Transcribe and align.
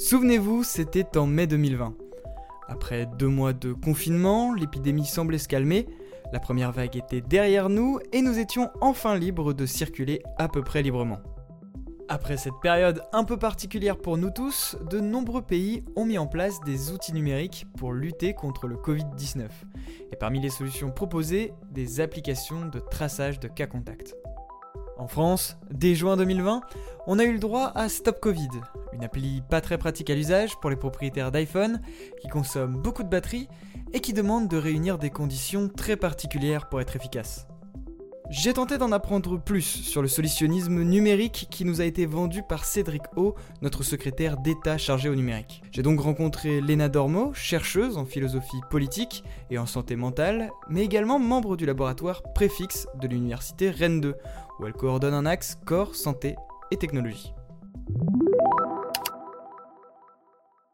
Souvenez-vous, 0.00 0.64
c'était 0.64 1.18
en 1.18 1.26
mai 1.26 1.46
2020. 1.46 1.94
Après 2.68 3.06
deux 3.18 3.28
mois 3.28 3.52
de 3.52 3.74
confinement, 3.74 4.54
l'épidémie 4.54 5.04
semblait 5.04 5.36
se 5.36 5.46
calmer, 5.46 5.86
la 6.32 6.40
première 6.40 6.72
vague 6.72 6.96
était 6.96 7.20
derrière 7.20 7.68
nous 7.68 8.00
et 8.14 8.22
nous 8.22 8.38
étions 8.38 8.70
enfin 8.80 9.14
libres 9.14 9.52
de 9.52 9.66
circuler 9.66 10.22
à 10.38 10.48
peu 10.48 10.62
près 10.62 10.80
librement. 10.82 11.18
Après 12.08 12.38
cette 12.38 12.58
période 12.62 13.02
un 13.12 13.24
peu 13.24 13.36
particulière 13.36 13.98
pour 13.98 14.16
nous 14.16 14.30
tous, 14.30 14.74
de 14.90 15.00
nombreux 15.00 15.42
pays 15.42 15.84
ont 15.96 16.06
mis 16.06 16.16
en 16.16 16.26
place 16.26 16.60
des 16.64 16.92
outils 16.92 17.12
numériques 17.12 17.66
pour 17.76 17.92
lutter 17.92 18.32
contre 18.32 18.68
le 18.68 18.76
Covid-19. 18.76 19.48
Et 20.12 20.16
parmi 20.16 20.40
les 20.40 20.50
solutions 20.50 20.90
proposées, 20.90 21.52
des 21.70 22.00
applications 22.00 22.64
de 22.64 22.78
traçage 22.78 23.38
de 23.38 23.48
cas 23.48 23.66
contacts. 23.66 24.16
En 25.00 25.08
France, 25.08 25.56
dès 25.70 25.94
juin 25.94 26.18
2020, 26.18 26.60
on 27.06 27.18
a 27.18 27.24
eu 27.24 27.32
le 27.32 27.38
droit 27.38 27.72
à 27.74 27.88
Stop 27.88 28.20
Covid, 28.20 28.50
une 28.92 29.02
appli 29.02 29.42
pas 29.48 29.62
très 29.62 29.78
pratique 29.78 30.10
à 30.10 30.14
l'usage 30.14 30.60
pour 30.60 30.68
les 30.68 30.76
propriétaires 30.76 31.32
d'iPhone, 31.32 31.80
qui 32.20 32.28
consomme 32.28 32.76
beaucoup 32.76 33.02
de 33.02 33.08
batterie 33.08 33.48
et 33.94 34.00
qui 34.00 34.12
demande 34.12 34.46
de 34.46 34.58
réunir 34.58 34.98
des 34.98 35.08
conditions 35.08 35.70
très 35.74 35.96
particulières 35.96 36.68
pour 36.68 36.82
être 36.82 36.96
efficace. 36.96 37.46
J'ai 38.28 38.52
tenté 38.52 38.78
d'en 38.78 38.92
apprendre 38.92 39.40
plus 39.40 39.64
sur 39.64 40.02
le 40.02 40.06
solutionnisme 40.06 40.82
numérique 40.82 41.48
qui 41.50 41.64
nous 41.64 41.80
a 41.80 41.84
été 41.84 42.06
vendu 42.06 42.44
par 42.48 42.64
Cédric 42.64 43.02
O, 43.16 43.34
notre 43.60 43.82
secrétaire 43.82 44.36
d'État 44.36 44.78
chargé 44.78 45.08
au 45.08 45.16
numérique. 45.16 45.62
J'ai 45.72 45.82
donc 45.82 45.98
rencontré 45.98 46.60
Léna 46.60 46.88
Dormo, 46.88 47.32
chercheuse 47.34 47.96
en 47.96 48.04
philosophie 48.04 48.60
politique 48.70 49.24
et 49.50 49.58
en 49.58 49.66
santé 49.66 49.96
mentale, 49.96 50.50
mais 50.68 50.84
également 50.84 51.18
membre 51.18 51.56
du 51.56 51.66
laboratoire 51.66 52.22
Préfixe 52.32 52.86
de 53.00 53.08
l'université 53.08 53.68
Rennes 53.68 54.00
2, 54.00 54.14
où 54.60 54.66
elle 54.66 54.72
coordonne 54.74 55.14
un 55.14 55.26
axe 55.26 55.56
corps, 55.64 55.94
santé 55.94 56.36
et 56.70 56.76
technologie. 56.76 57.32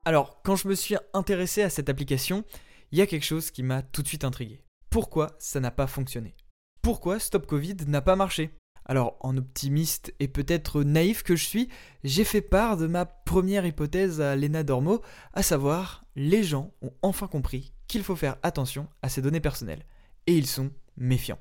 Alors, 0.04 0.40
quand 0.42 0.56
je 0.56 0.68
me 0.68 0.74
suis 0.74 0.96
intéressé 1.14 1.62
à 1.62 1.70
cette 1.70 1.88
application, 1.88 2.44
il 2.92 2.98
y 2.98 3.02
a 3.02 3.06
quelque 3.06 3.24
chose 3.24 3.50
qui 3.50 3.62
m'a 3.62 3.82
tout 3.82 4.02
de 4.02 4.08
suite 4.08 4.24
intrigué. 4.24 4.62
Pourquoi 4.90 5.34
ça 5.38 5.60
n'a 5.60 5.70
pas 5.70 5.86
fonctionné? 5.86 6.36
Pourquoi 6.82 7.18
Stop 7.18 7.46
Covid 7.46 7.76
n'a 7.88 8.00
pas 8.00 8.14
marché? 8.14 8.50
Alors, 8.84 9.16
en 9.20 9.36
optimiste 9.36 10.14
et 10.20 10.28
peut-être 10.28 10.84
naïf 10.84 11.24
que 11.24 11.34
je 11.34 11.44
suis, 11.44 11.68
j'ai 12.04 12.22
fait 12.22 12.40
part 12.40 12.76
de 12.76 12.86
ma 12.86 13.04
première 13.04 13.66
hypothèse 13.66 14.20
à 14.20 14.36
Lena 14.36 14.62
Dormo, 14.62 15.02
à 15.32 15.42
savoir, 15.42 16.04
les 16.14 16.44
gens 16.44 16.72
ont 16.82 16.92
enfin 17.02 17.26
compris 17.26 17.72
qu'il 17.88 18.04
faut 18.04 18.14
faire 18.14 18.36
attention 18.44 18.86
à 19.02 19.08
ces 19.08 19.22
données 19.22 19.40
personnelles. 19.40 19.84
Et 20.28 20.36
ils 20.36 20.46
sont 20.46 20.70
méfiants. 20.96 21.38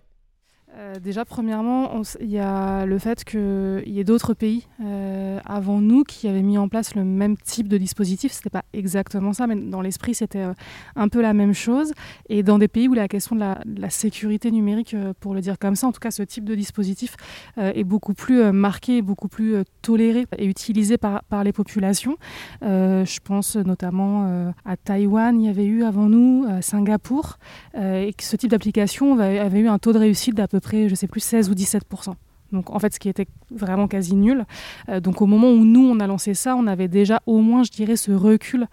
Euh, 0.78 0.96
déjà, 1.00 1.24
premièrement, 1.24 2.02
il 2.20 2.30
y 2.30 2.40
a 2.40 2.86
le 2.86 3.00
fait 3.00 3.24
qu'il 3.24 3.84
y 3.86 4.00
ait 4.00 4.04
d'autres 4.04 4.34
pays 4.34 4.68
euh, 4.84 5.40
avant 5.46 5.80
nous 5.80 6.04
qui 6.04 6.28
avaient 6.28 6.42
mis 6.42 6.58
en 6.58 6.68
place 6.68 6.96
le 6.96 7.06
même 7.06 7.38
type 7.38 7.68
de 7.68 7.78
dispositif. 7.78 8.34
Ce 8.34 8.40
n'était 8.40 8.50
pas 8.50 8.66
exactement 8.74 9.32
ça, 9.32 9.48
mais 9.48 9.56
dans 9.56 9.82
l'esprit, 9.82 10.14
c'était 10.14 10.40
euh, 10.40 10.54
un 10.96 11.08
peu 11.08 11.22
la 11.22 11.34
même 11.34 11.54
chose. 11.54 11.94
Et 12.28 12.44
dans 12.44 12.58
des 12.58 12.68
pays 12.68 12.90
où 12.90 12.94
la 12.94 13.08
question 13.08 13.36
de 13.36 13.42
la, 13.42 13.90
sécurité 13.90 14.52
numérique, 14.52 14.96
pour 15.20 15.34
le 15.34 15.42
dire 15.42 15.58
comme 15.58 15.76
ça, 15.76 15.88
en 15.88 15.92
tout 15.92 16.00
cas, 16.00 16.12
ce 16.12 16.24
type 16.24 16.44
de 16.44 16.56
dispositif 16.56 17.16
est 17.58 17.84
beaucoup 17.84 18.14
plus 18.14 18.52
marqué, 18.52 19.02
beaucoup 19.02 19.28
plus 19.28 19.58
toléré 19.82 20.26
et 20.38 20.46
utilisé 20.46 20.98
par, 20.98 21.22
les 21.44 21.54
populations. 21.54 22.18
je 22.62 23.20
pense 23.24 23.56
notamment 23.56 24.54
à 24.66 24.76
Taïwan, 24.76 25.40
il 25.40 25.46
y 25.46 25.50
avait 25.50 25.66
eu 25.66 25.84
avant 25.84 26.10
nous, 26.10 26.46
Singapour, 26.62 27.38
et 27.76 28.12
que 28.18 28.24
ce 28.24 28.36
type 28.36 28.50
d'application 28.50 29.20
avait 29.20 29.60
eu 29.60 29.68
un 29.68 29.78
taux 29.78 29.94
de 29.94 30.00
réussite 30.00 30.36
d'à 30.36 30.48
peu 30.48 30.60
près, 30.60 30.65
je 30.72 30.96
sais 30.96 31.08
plus, 31.08 31.22
16 31.22 31.50
ou 31.50 31.54
17 31.54 31.84
donc 32.52 32.70
en 32.70 32.80
fait, 32.80 32.94
ce 32.94 33.00
qui 33.00 33.10
était 33.10 33.28
vraiment 33.52 33.88
quasi 33.88 34.16
nul. 34.16 34.46
Euh, 34.90 35.00
donc 35.00 35.22
au 35.22 35.26
moment 35.26 35.52
où 35.52 35.66
nous, 35.66 35.88
on 35.88 36.00
a 36.00 36.08
lancé 36.08 36.34
ça, 36.34 36.56
on 36.56 36.68
avait 36.68 36.88
déjà 36.88 37.22
au 37.26 37.40
moins, 37.40 37.64
je 37.64 37.72
dirais, 37.72 37.96
ce 37.96 38.12
recul 38.12 38.68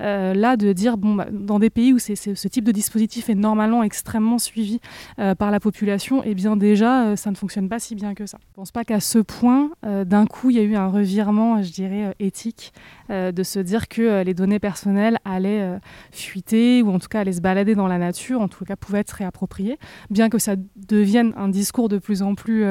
euh, 0.00 0.34
là 0.34 0.56
de 0.56 0.72
dire, 0.72 0.96
bon, 0.96 1.14
bah, 1.14 1.26
dans 1.30 1.58
des 1.58 1.70
pays 1.70 1.92
où 1.92 1.98
c'est, 1.98 2.16
ce 2.16 2.48
type 2.48 2.64
de 2.64 2.72
dispositif 2.72 3.28
est 3.28 3.34
normalement 3.34 3.82
extrêmement 3.82 4.38
suivi 4.38 4.80
euh, 5.18 5.34
par 5.34 5.50
la 5.50 5.60
population, 5.60 6.22
eh 6.24 6.34
bien 6.34 6.56
déjà, 6.56 7.16
ça 7.16 7.30
ne 7.30 7.36
fonctionne 7.36 7.68
pas 7.68 7.78
si 7.78 7.94
bien 7.94 8.14
que 8.14 8.26
ça. 8.26 8.38
Je 8.40 8.46
ne 8.52 8.54
pense 8.54 8.72
pas 8.72 8.84
qu'à 8.84 9.00
ce 9.00 9.18
point, 9.18 9.70
d'un 9.82 10.26
coup, 10.26 10.50
il 10.50 10.56
y 10.56 10.58
a 10.58 10.62
eu 10.62 10.76
un 10.76 10.88
revirement, 10.88 11.62
je 11.62 11.72
dirais, 11.72 12.14
éthique, 12.18 12.72
de 13.08 13.42
se 13.42 13.58
dire 13.58 13.88
que 13.88 14.22
les 14.22 14.34
données 14.34 14.58
personnelles 14.58 15.18
allaient 15.24 15.78
fuiter, 16.10 16.82
ou 16.82 16.90
en 16.90 16.98
tout 16.98 17.08
cas 17.08 17.20
allaient 17.20 17.32
se 17.32 17.40
balader 17.40 17.74
dans 17.74 17.86
la 17.86 17.98
nature, 17.98 18.40
en 18.40 18.48
tout 18.48 18.64
cas 18.64 18.76
pouvaient 18.76 19.00
être 19.00 19.12
réappropriées, 19.12 19.78
bien 20.10 20.28
que 20.28 20.38
ça 20.38 20.54
devienne 20.76 21.32
un 21.36 21.48
discours 21.48 21.88
de 21.88 21.98
plus 21.98 22.22
en 22.22 22.34
plus 22.34 22.64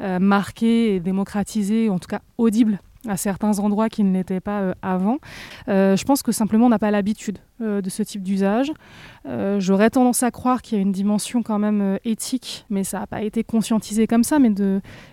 euh, 0.00 0.18
marqué 0.18 0.94
et 0.94 1.00
démocratisé, 1.00 1.90
en 1.90 1.98
tout 1.98 2.08
cas 2.08 2.20
audible 2.36 2.80
à 3.06 3.16
certains 3.16 3.58
endroits 3.60 3.88
qui 3.88 4.02
ne 4.02 4.12
l'étaient 4.12 4.40
pas 4.40 4.60
euh, 4.60 4.72
avant. 4.82 5.18
Euh, 5.68 5.96
je 5.96 6.04
pense 6.04 6.22
que 6.22 6.32
simplement 6.32 6.66
on 6.66 6.68
n'a 6.68 6.78
pas 6.78 6.90
l'habitude 6.90 7.38
de 7.60 7.90
ce 7.90 8.04
type 8.04 8.22
d'usage. 8.22 8.70
J'aurais 9.58 9.90
tendance 9.90 10.22
à 10.22 10.30
croire 10.30 10.62
qu'il 10.62 10.78
y 10.78 10.78
a 10.78 10.82
une 10.82 10.92
dimension 10.92 11.42
quand 11.42 11.58
même 11.58 11.98
éthique, 12.04 12.64
mais 12.70 12.84
ça 12.84 13.00
n'a 13.00 13.06
pas 13.08 13.22
été 13.22 13.42
conscientisé 13.42 14.06
comme 14.06 14.22
ça. 14.22 14.38
Mais 14.38 14.52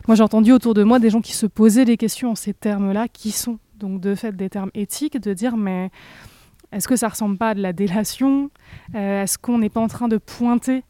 moi 0.08 0.14
j'ai 0.14 0.22
entendu 0.22 0.52
autour 0.52 0.76
de 0.76 0.84
moi 0.84 1.00
des 1.00 1.10
gens 1.10 1.22
qui 1.22 1.34
se 1.34 1.48
posaient 1.48 1.86
des 1.86 1.98
questions 1.98 2.32
en 2.32 2.36
ces 2.36 2.54
termes-là, 2.54 3.08
qui 3.08 3.32
sont 3.32 3.58
donc 3.80 4.00
de 4.00 4.14
fait 4.14 4.36
des 4.36 4.48
termes 4.48 4.70
éthiques, 4.76 5.20
de 5.20 5.34
dire 5.34 5.58
mais 5.58 5.90
est-ce 6.72 6.88
que 6.88 6.96
ça 6.96 7.08
ressemble 7.08 7.38
pas 7.38 7.50
à 7.50 7.54
de 7.56 7.62
la 7.62 7.74
délation? 7.74 8.52
Est-ce 8.94 9.40
qu'on 9.40 9.58
n'est 9.58 9.70
pas 9.70 9.82
en 9.82 9.88
train 9.88 10.08
de 10.08 10.18
pointer 10.18 10.84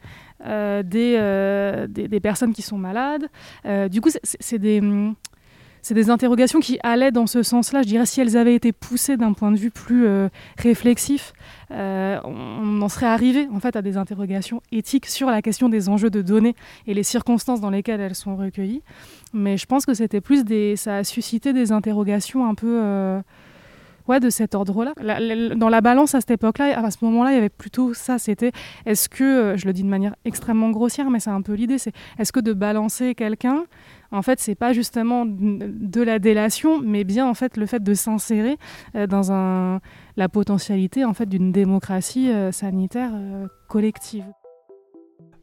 euh, 0.45 0.83
euh, 0.95 1.87
des, 1.87 2.07
des, 2.07 2.19
personnes 2.19 2.53
qui 2.53 2.61
sont 2.61 2.77
malades. 2.77 3.27
Euh, 3.65 3.87
du 3.89 4.01
coup, 4.01 4.09
c'est 4.23 4.59
des, 4.59 4.81
des 5.91 6.09
interrogations 6.09 6.59
qui 6.59 6.79
allaient 6.83 7.11
dans 7.11 7.27
ce 7.27 7.43
sens-là. 7.43 7.81
Je 7.81 7.87
dirais 7.87 8.05
si 8.05 8.21
elles 8.21 8.37
avaient 8.37 8.55
été 8.55 8.71
poussées 8.71 9.17
d'un 9.17 9.33
point 9.33 9.51
de 9.51 9.57
vue 9.57 9.71
plus 9.71 10.07
réflexif, 10.57 11.33
on 11.69 12.81
en 12.81 12.89
serait 12.89 13.07
arrivé 13.07 13.47
en 13.51 13.59
fait 13.59 13.75
à 13.75 13.81
des 13.81 13.97
interrogations 13.97 14.61
éthiques 14.71 15.07
sur 15.07 15.29
la 15.29 15.41
question 15.41 15.69
des 15.69 15.89
enjeux 15.89 16.09
de 16.09 16.21
données 16.21 16.55
et 16.87 16.93
les 16.93 17.03
circonstances 17.03 17.61
dans 17.61 17.69
lesquelles 17.69 18.01
elles 18.01 18.15
sont 18.15 18.35
recueillies. 18.35 18.81
Mais 19.33 19.57
je 19.57 19.65
pense 19.65 19.85
que 19.85 19.93
c'était 19.93 20.21
plus 20.21 20.45
des, 20.45 20.75
ça 20.75 20.97
a 20.97 21.03
suscité 21.03 21.53
des 21.53 21.71
interrogations 21.71 22.47
un 22.47 22.55
peu 22.55 23.21
ouais, 24.07 24.19
de 24.19 24.29
cet 24.29 24.55
ordre-là? 24.55 24.93
dans 25.55 25.69
la 25.69 25.81
balance 25.81 26.15
à 26.15 26.21
cette 26.21 26.31
époque-là, 26.31 26.77
à 26.77 26.91
ce 26.91 27.03
moment-là, 27.05 27.31
il 27.31 27.35
y 27.35 27.37
avait 27.37 27.49
plutôt 27.49 27.93
ça. 27.93 28.17
C'était 28.19 28.51
est-ce 28.85 29.09
que, 29.09 29.23
euh, 29.23 29.57
je 29.57 29.65
le 29.65 29.73
dis 29.73 29.83
de 29.83 29.87
manière 29.87 30.15
extrêmement 30.25 30.69
grossière, 30.69 31.09
mais 31.09 31.19
c'est 31.19 31.29
un 31.29 31.41
peu 31.41 31.53
l'idée, 31.53 31.77
c'est 31.77 31.93
est-ce 32.19 32.31
que 32.31 32.39
de 32.39 32.53
balancer 32.53 33.15
quelqu'un, 33.15 33.65
en 34.11 34.21
fait, 34.21 34.39
c'est 34.39 34.55
pas 34.55 34.73
justement 34.73 35.25
de 35.25 36.01
la 36.01 36.19
délation, 36.19 36.79
mais 36.79 37.03
bien 37.03 37.27
en 37.27 37.33
fait 37.33 37.57
le 37.57 37.65
fait 37.65 37.83
de 37.83 37.93
s'insérer 37.93 38.57
euh, 38.95 39.07
dans 39.07 39.31
un, 39.31 39.81
la 40.15 40.29
potentialité 40.29 41.03
en 41.03 41.13
fait 41.13 41.27
d'une 41.27 41.51
démocratie 41.51 42.31
euh, 42.31 42.51
sanitaire 42.51 43.11
collective? 43.67 44.25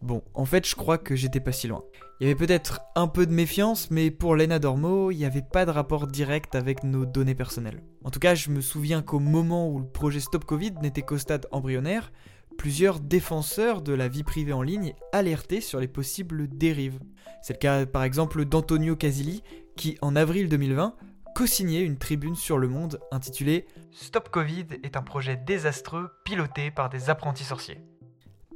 Bon, 0.02 0.20
en 0.34 0.44
fait, 0.44 0.66
je 0.66 0.74
crois 0.74 0.98
que 0.98 1.14
j'étais 1.14 1.38
pas 1.38 1.52
si 1.52 1.68
loin. 1.68 1.84
Il 2.18 2.26
y 2.26 2.30
avait 2.30 2.46
peut-être 2.46 2.80
un 2.96 3.06
peu 3.06 3.24
de 3.24 3.32
méfiance, 3.32 3.88
mais 3.92 4.10
pour 4.10 4.34
Lena 4.34 4.58
Dormo, 4.58 5.12
il 5.12 5.18
n'y 5.18 5.24
avait 5.24 5.42
pas 5.42 5.64
de 5.64 5.70
rapport 5.70 6.08
direct 6.08 6.56
avec 6.56 6.82
nos 6.82 7.06
données 7.06 7.36
personnelles. 7.36 7.84
En 8.02 8.10
tout 8.10 8.18
cas, 8.18 8.34
je 8.34 8.50
me 8.50 8.60
souviens 8.60 9.00
qu'au 9.00 9.20
moment 9.20 9.68
où 9.68 9.78
le 9.78 9.86
projet 9.86 10.18
Stop 10.18 10.44
Covid 10.44 10.72
n'était 10.82 11.02
qu'au 11.02 11.18
stade 11.18 11.46
embryonnaire, 11.52 12.10
plusieurs 12.58 12.98
défenseurs 12.98 13.80
de 13.80 13.92
la 13.92 14.08
vie 14.08 14.24
privée 14.24 14.52
en 14.52 14.62
ligne 14.62 14.94
alertaient 15.12 15.60
sur 15.60 15.78
les 15.78 15.88
possibles 15.88 16.48
dérives. 16.48 16.98
C'est 17.40 17.54
le 17.54 17.58
cas 17.58 17.86
par 17.86 18.02
exemple 18.02 18.44
d'Antonio 18.44 18.96
Casilli, 18.96 19.42
qui 19.76 19.98
en 20.02 20.16
avril 20.16 20.48
2020 20.48 20.96
co-signait 21.36 21.82
une 21.82 21.96
tribune 21.96 22.34
sur 22.34 22.58
Le 22.58 22.68
Monde 22.68 22.98
intitulée 23.10 23.66
Stop 23.92 24.28
Covid 24.30 24.66
est 24.82 24.96
un 24.96 25.02
projet 25.02 25.36
désastreux 25.36 26.10
piloté 26.24 26.70
par 26.70 26.90
des 26.90 27.08
apprentis 27.08 27.44
sorciers. 27.44 27.78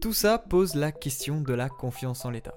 Tout 0.01 0.13
ça 0.13 0.39
pose 0.39 0.75
la 0.75 0.93
question 0.93 1.41
de 1.41 1.55
la 1.55 1.69
confiance 1.69 2.25
en 2.25 2.31
l'État. 2.31 2.55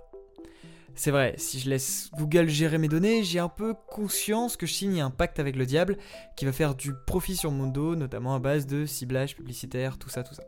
C'est 0.96 1.12
vrai, 1.12 1.36
si 1.38 1.60
je 1.60 1.70
laisse 1.70 2.12
Google 2.18 2.50
gérer 2.50 2.78
mes 2.78 2.90
données, 2.90 3.24
j'ai 3.24 3.40
un 3.40 3.48
peu 3.48 3.74
conscience 3.90 4.58
que 4.58 4.66
je 4.66 4.74
signe 4.74 5.00
un 5.00 5.12
pacte 5.12 5.40
avec 5.40 5.56
le 5.56 5.66
diable 5.66 5.98
qui 6.36 6.44
va 6.46 6.52
faire 6.52 6.76
du 6.76 6.94
profit 7.08 7.38
sur 7.38 7.52
mon 7.52 7.68
dos, 7.68 7.96
notamment 7.96 8.36
à 8.36 8.40
base 8.40 8.68
de 8.68 8.86
ciblage 8.86 9.36
publicitaire, 9.36 9.98
tout 9.98 10.10
ça, 10.10 10.24
tout 10.24 10.34
ça. 10.34 10.44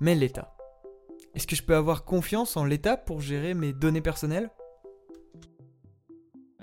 Mais 0.00 0.14
l'État. 0.14 0.56
Est-ce 1.34 1.46
que 1.46 1.54
je 1.54 1.62
peux 1.62 1.76
avoir 1.76 2.04
confiance 2.04 2.56
en 2.56 2.64
l'État 2.64 2.96
pour 2.96 3.20
gérer 3.20 3.54
mes 3.54 3.72
données 3.72 4.00
personnelles? 4.00 4.50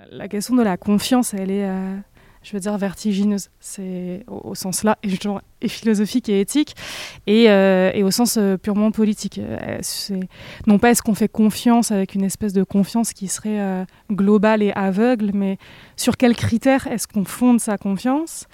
La 0.10 0.28
question 0.28 0.56
de 0.56 0.64
la 0.64 0.76
confiance, 0.76 1.34
elle 1.34 1.52
est, 1.52 1.68
euh, 1.68 1.98
je 2.44 2.54
veux 2.54 2.60
dire, 2.60 2.78
vertigineuse. 2.78 3.50
C'est 3.60 4.24
au, 4.28 4.56
sens 4.56 4.84
là, 4.84 4.98
et, 5.04 5.10
et, 5.62 5.68
philosophique 5.68 6.30
et 6.30 6.40
éthique, 6.40 6.76
et, 7.26 7.50
euh, 7.50 7.92
et 7.94 8.04
au 8.04 8.12
sens 8.12 8.38
euh, 8.38 8.58
purement 8.58 8.92
politique. 8.92 9.40
Euh, 9.40 9.80
non 10.66 10.80
pas 10.80 10.92
est-ce 10.92 11.02
qu'on 11.02 11.16
fait 11.16 11.28
confiance 11.28 11.92
avec 11.92 12.16
une 12.16 12.24
espèce 12.24 12.54
de 12.54 12.64
confiance 12.64 13.14
qui 13.14 13.28
serait 13.28 13.86
globale 14.12 14.62
et 14.64 14.72
aveugle, 14.74 15.32
mais 15.34 15.58
sur 15.96 16.18
quels 16.18 16.36
critères 16.36 16.88
est-ce 16.88 17.08
qu'on 17.08 17.26
fonde 17.26 17.60
sa 17.60 17.78
confiance? 17.78 18.48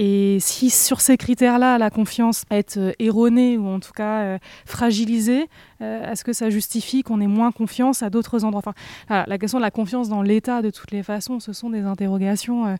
Et 0.00 0.38
si 0.40 0.70
sur 0.70 1.00
ces 1.00 1.16
critères-là, 1.16 1.76
la 1.76 1.90
confiance 1.90 2.44
est 2.50 2.78
erronée 3.00 3.58
ou 3.58 3.66
en 3.66 3.80
tout 3.80 3.92
cas 3.92 4.38
fragilisée, 4.64 5.48
Est-ce 5.80 6.24
que 6.24 6.32
ça 6.32 6.50
justifie 6.50 7.02
qu'on 7.02 7.20
ait 7.20 7.26
moins 7.26 7.52
confiance 7.52 8.02
à 8.02 8.10
d'autres 8.10 8.44
endroits? 8.44 8.62
Enfin, 8.64 9.24
La 9.26 9.38
question 9.38 9.58
de 9.58 9.62
la 9.62 9.70
confiance 9.70 10.08
dans 10.08 10.22
l'État, 10.22 10.62
de 10.62 10.70
toutes 10.70 10.90
les 10.92 11.02
façons, 11.02 11.40
ce 11.40 11.52
sont 11.52 11.70
des 11.70 11.82
interrogations 11.82 12.76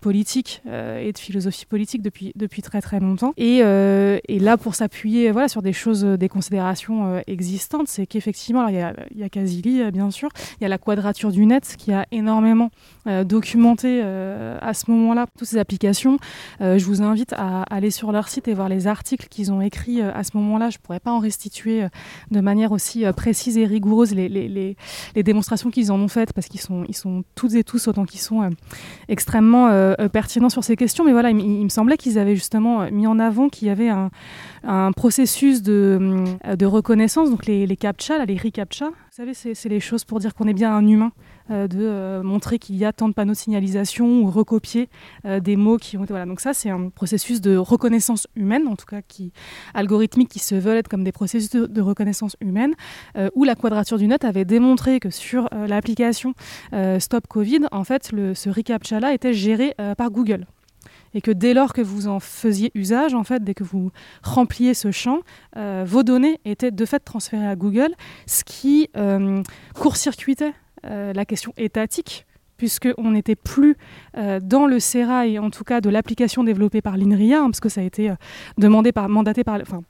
politiques 0.00 0.62
et 0.66 1.12
de 1.12 1.18
philosophie 1.18 1.66
politique 1.66 2.02
depuis, 2.02 2.32
depuis 2.36 2.62
très 2.62 2.80
très 2.80 3.00
longtemps. 3.00 3.34
Et, 3.36 3.58
et 3.58 4.38
là, 4.38 4.56
pour 4.56 4.74
s'appuyer 4.74 5.30
voilà, 5.30 5.48
sur 5.48 5.62
des 5.62 5.72
choses, 5.72 6.04
des 6.04 6.28
considérations 6.28 7.22
existantes, 7.26 7.88
c'est 7.88 8.06
qu'effectivement, 8.06 8.66
il 8.68 8.76
y 8.76 8.80
a, 8.80 8.94
y 9.14 9.22
a 9.22 9.28
Casili, 9.28 9.90
bien 9.90 10.10
sûr, 10.10 10.30
il 10.60 10.64
y 10.64 10.66
a 10.66 10.68
la 10.68 10.78
quadrature 10.78 11.32
du 11.32 11.44
net 11.44 11.76
qui 11.78 11.92
a 11.92 12.06
énormément 12.12 12.70
documenté 13.24 14.02
à 14.02 14.74
ce 14.74 14.90
moment-là 14.90 15.26
toutes 15.38 15.48
ces 15.48 15.58
applications. 15.58 16.18
Je 16.62 16.84
vous 16.84 17.02
invite 17.02 17.32
à 17.32 17.62
aller 17.64 17.90
sur 17.90 18.12
leur 18.12 18.28
site 18.28 18.48
et 18.48 18.54
voir 18.54 18.68
les 18.68 18.86
articles 18.86 19.26
qu'ils 19.28 19.52
ont 19.52 19.60
écrits 19.60 20.00
euh, 20.00 20.12
à 20.14 20.24
ce 20.24 20.36
moment-là. 20.36 20.70
Je 20.70 20.78
ne 20.78 20.82
pourrais 20.82 21.00
pas 21.00 21.10
en 21.10 21.18
restituer 21.18 21.84
euh, 21.84 21.88
de 22.30 22.40
manière 22.40 22.72
aussi 22.72 23.04
euh, 23.04 23.12
précise 23.12 23.58
et 23.58 23.64
rigoureuse 23.64 24.14
les, 24.14 24.76
démonstrations 25.16 25.70
qu'ils 25.70 25.92
en 25.92 26.00
ont 26.00 26.08
faites, 26.08 26.32
parce 26.32 26.48
qu'ils 26.48 26.60
sont, 26.60 26.84
toutes 27.34 27.54
et 27.54 27.64
tous, 27.64 27.88
autant 27.88 28.04
qu'ils 28.04 28.20
sont 28.20 28.50
extrêmement 29.08 29.94
pertinents 30.12 30.48
sur 30.48 30.64
ces 30.64 30.76
questions. 30.76 31.04
Mais 31.04 31.12
voilà, 31.12 31.30
il, 31.30 31.36
me 31.36 31.68
semblait 31.68 31.96
qu'ils 31.96 32.18
avaient 32.18 32.34
justement 32.34 32.90
mis 32.90 33.06
en 33.06 33.18
avant 33.18 33.48
qu'il 33.48 33.68
y 33.68 33.70
avait 33.70 33.88
un, 33.88 34.10
un 34.64 34.92
processus 34.92 35.62
de, 35.62 36.24
de, 36.56 36.66
reconnaissance, 36.66 37.30
donc 37.30 37.46
les, 37.46 37.66
les 37.66 37.76
CAPTCHA, 37.76 38.24
les 38.24 38.36
ReCAPTCHA. 38.36 38.86
Vous 38.88 38.94
savez, 39.10 39.34
c'est 39.34 39.68
les 39.68 39.80
choses 39.80 40.04
pour 40.04 40.20
dire 40.20 40.34
qu'on 40.34 40.46
est 40.46 40.54
bien 40.54 40.74
un 40.74 40.86
humain. 40.86 41.12
Euh, 41.50 41.66
de 41.66 41.78
euh, 41.80 42.22
montrer 42.22 42.58
qu'il 42.58 42.76
y 42.76 42.84
a 42.84 42.92
tant 42.92 43.08
de 43.08 43.14
panneaux 43.14 43.32
de 43.32 43.36
signalisation 43.36 44.22
ou 44.22 44.30
recopier 44.30 44.88
euh, 45.26 45.40
des 45.40 45.56
mots 45.56 45.76
qui 45.76 45.96
ont 45.96 46.04
été... 46.04 46.14
Donc 46.24 46.40
ça, 46.40 46.54
c'est 46.54 46.70
un 46.70 46.88
processus 46.88 47.40
de 47.40 47.56
reconnaissance 47.56 48.28
humaine, 48.36 48.68
en 48.68 48.76
tout 48.76 48.86
cas 48.86 49.02
qui, 49.02 49.32
algorithmique, 49.74 50.28
qui 50.28 50.38
se 50.38 50.54
veulent 50.54 50.76
être 50.76 50.88
comme 50.88 51.04
des 51.04 51.12
processus 51.12 51.50
de, 51.50 51.82
reconnaissance 51.82 52.36
humaine, 52.40 52.74
où 53.34 53.44
la 53.44 53.54
quadrature 53.54 53.98
du 53.98 54.06
net 54.06 54.24
avait 54.24 54.44
démontré 54.44 55.00
que 55.00 55.10
sur 55.10 55.48
l'application 55.52 56.34
Stop 56.98 57.26
Covid, 57.26 57.66
en 57.72 57.84
fait, 57.84 58.04
ce 58.04 58.48
reCAPTCHA-là 58.48 59.12
était 59.12 59.32
géré 59.32 59.74
par 59.96 60.10
Google 60.10 60.46
et 61.14 61.20
que 61.20 61.30
dès 61.30 61.54
lors 61.54 61.72
que 61.72 61.82
vous 61.82 62.08
en 62.08 62.20
faisiez 62.20 62.70
usage, 62.74 63.14
en 63.14 63.24
fait, 63.24 63.42
dès 63.44 63.54
que 63.54 63.64
vous 63.64 63.90
rempliez 64.22 64.74
ce 64.74 64.90
champ, 64.90 65.20
vos 65.56 66.02
données 66.02 66.40
étaient 66.44 66.70
de 66.70 66.84
fait 66.84 67.00
transférées 67.00 67.46
à 67.46 67.56
Google, 67.56 67.94
ce 68.26 68.44
qui 68.44 68.88
court-circuitait 69.74 70.54
euh, 70.84 71.12
la 71.12 71.24
question 71.24 71.52
étatique 71.56 72.26
puisqu'on 72.56 73.10
n'était 73.10 73.34
plus 73.34 73.76
euh, 74.16 74.38
dans 74.40 74.66
le 74.66 74.78
sérail, 74.78 75.36
en 75.40 75.50
tout 75.50 75.64
cas 75.64 75.80
de 75.80 75.90
l'application 75.90 76.44
développée 76.44 76.80
par 76.80 76.96
l'INRIA, 76.96 77.40
hein, 77.40 77.46
parce 77.46 77.58
que 77.58 77.68
ça 77.68 77.80
a 77.80 77.84
été 77.84 78.10
euh, 78.10 78.14
demandé 78.56 78.92
par, 78.92 79.08
mandaté 79.08 79.42
par, 79.42 79.60
enfin, 79.60 79.80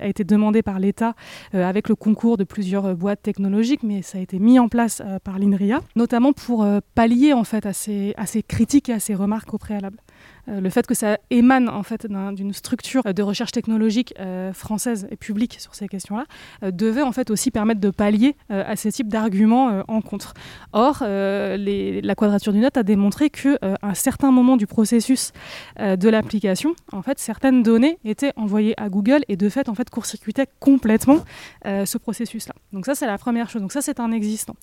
a 0.00 0.06
été 0.06 0.22
demandé 0.22 0.62
par 0.62 0.78
l'État 0.78 1.14
avec 1.52 1.88
le 1.88 1.96
concours 1.96 2.36
de 2.36 2.44
plusieurs 2.44 2.94
boîtes 2.94 3.22
technologiques, 3.22 3.82
mais 3.82 4.02
ça 4.02 4.18
a 4.18 4.20
été 4.20 4.38
mis 4.38 4.60
en 4.60 4.68
place 4.68 5.02
par 5.24 5.38
l'INRIA, 5.38 5.80
notamment 5.96 6.32
pour 6.32 6.66
pallier 6.94 7.32
en 7.32 7.44
fait 7.44 7.66
à 7.66 7.72
ces 7.72 8.14
critiques 8.46 8.88
et 8.88 8.92
à 8.92 9.00
ces 9.00 9.14
remarques 9.14 9.54
au 9.54 9.58
préalable. 9.58 9.98
Euh, 10.48 10.60
le 10.60 10.70
fait 10.70 10.86
que 10.86 10.94
ça 10.94 11.18
émane 11.30 11.68
en 11.68 11.82
fait 11.82 12.06
d'une 12.06 12.52
structure 12.52 13.02
de 13.02 13.22
recherche 13.22 13.52
technologique 13.52 14.14
euh, 14.18 14.52
française 14.52 15.06
et 15.10 15.16
publique 15.16 15.56
sur 15.58 15.74
ces 15.74 15.88
questions-là 15.88 16.24
euh, 16.62 16.70
devait 16.70 17.02
en 17.02 17.12
fait 17.12 17.30
aussi 17.30 17.50
permettre 17.50 17.80
de 17.80 17.90
pallier 17.90 18.36
à 18.48 18.76
ces 18.76 18.92
types 18.92 19.08
d'arguments 19.08 19.82
en 19.88 20.00
contre. 20.00 20.34
Or, 20.72 20.98
la 21.02 22.14
quadrature 22.14 22.52
du 22.52 22.58
net 22.58 22.76
a 22.76 22.82
démontré 22.82 23.30
que 23.30 23.58
un 23.62 23.94
certain 23.94 24.30
moment 24.30 24.56
du 24.56 24.66
processus 24.66 25.32
de 25.78 26.08
l'application, 26.08 26.74
en 26.92 27.02
fait, 27.02 27.18
certaines 27.18 27.62
données 27.62 27.98
étaient 28.04 28.32
envoyées 28.36 28.74
à 28.80 28.88
Google 28.88 29.20
et 29.28 29.36
de 29.36 29.48
fait 29.48 29.68
en 29.68 29.74
fait 29.74 29.88
court-circuitaient 29.90 30.46
complètement 30.58 31.18
ce 31.64 31.98
processus-là. 31.98 32.54
Donc 32.72 32.86
ça, 32.86 32.94
c'est 32.94 33.06
la 33.06 33.18
première 33.18 33.48
chose. 33.50 33.62
Donc 33.62 33.72
ça, 33.72 33.82
c'est 33.82 34.00
un 34.00 34.12
existant. 34.12 34.56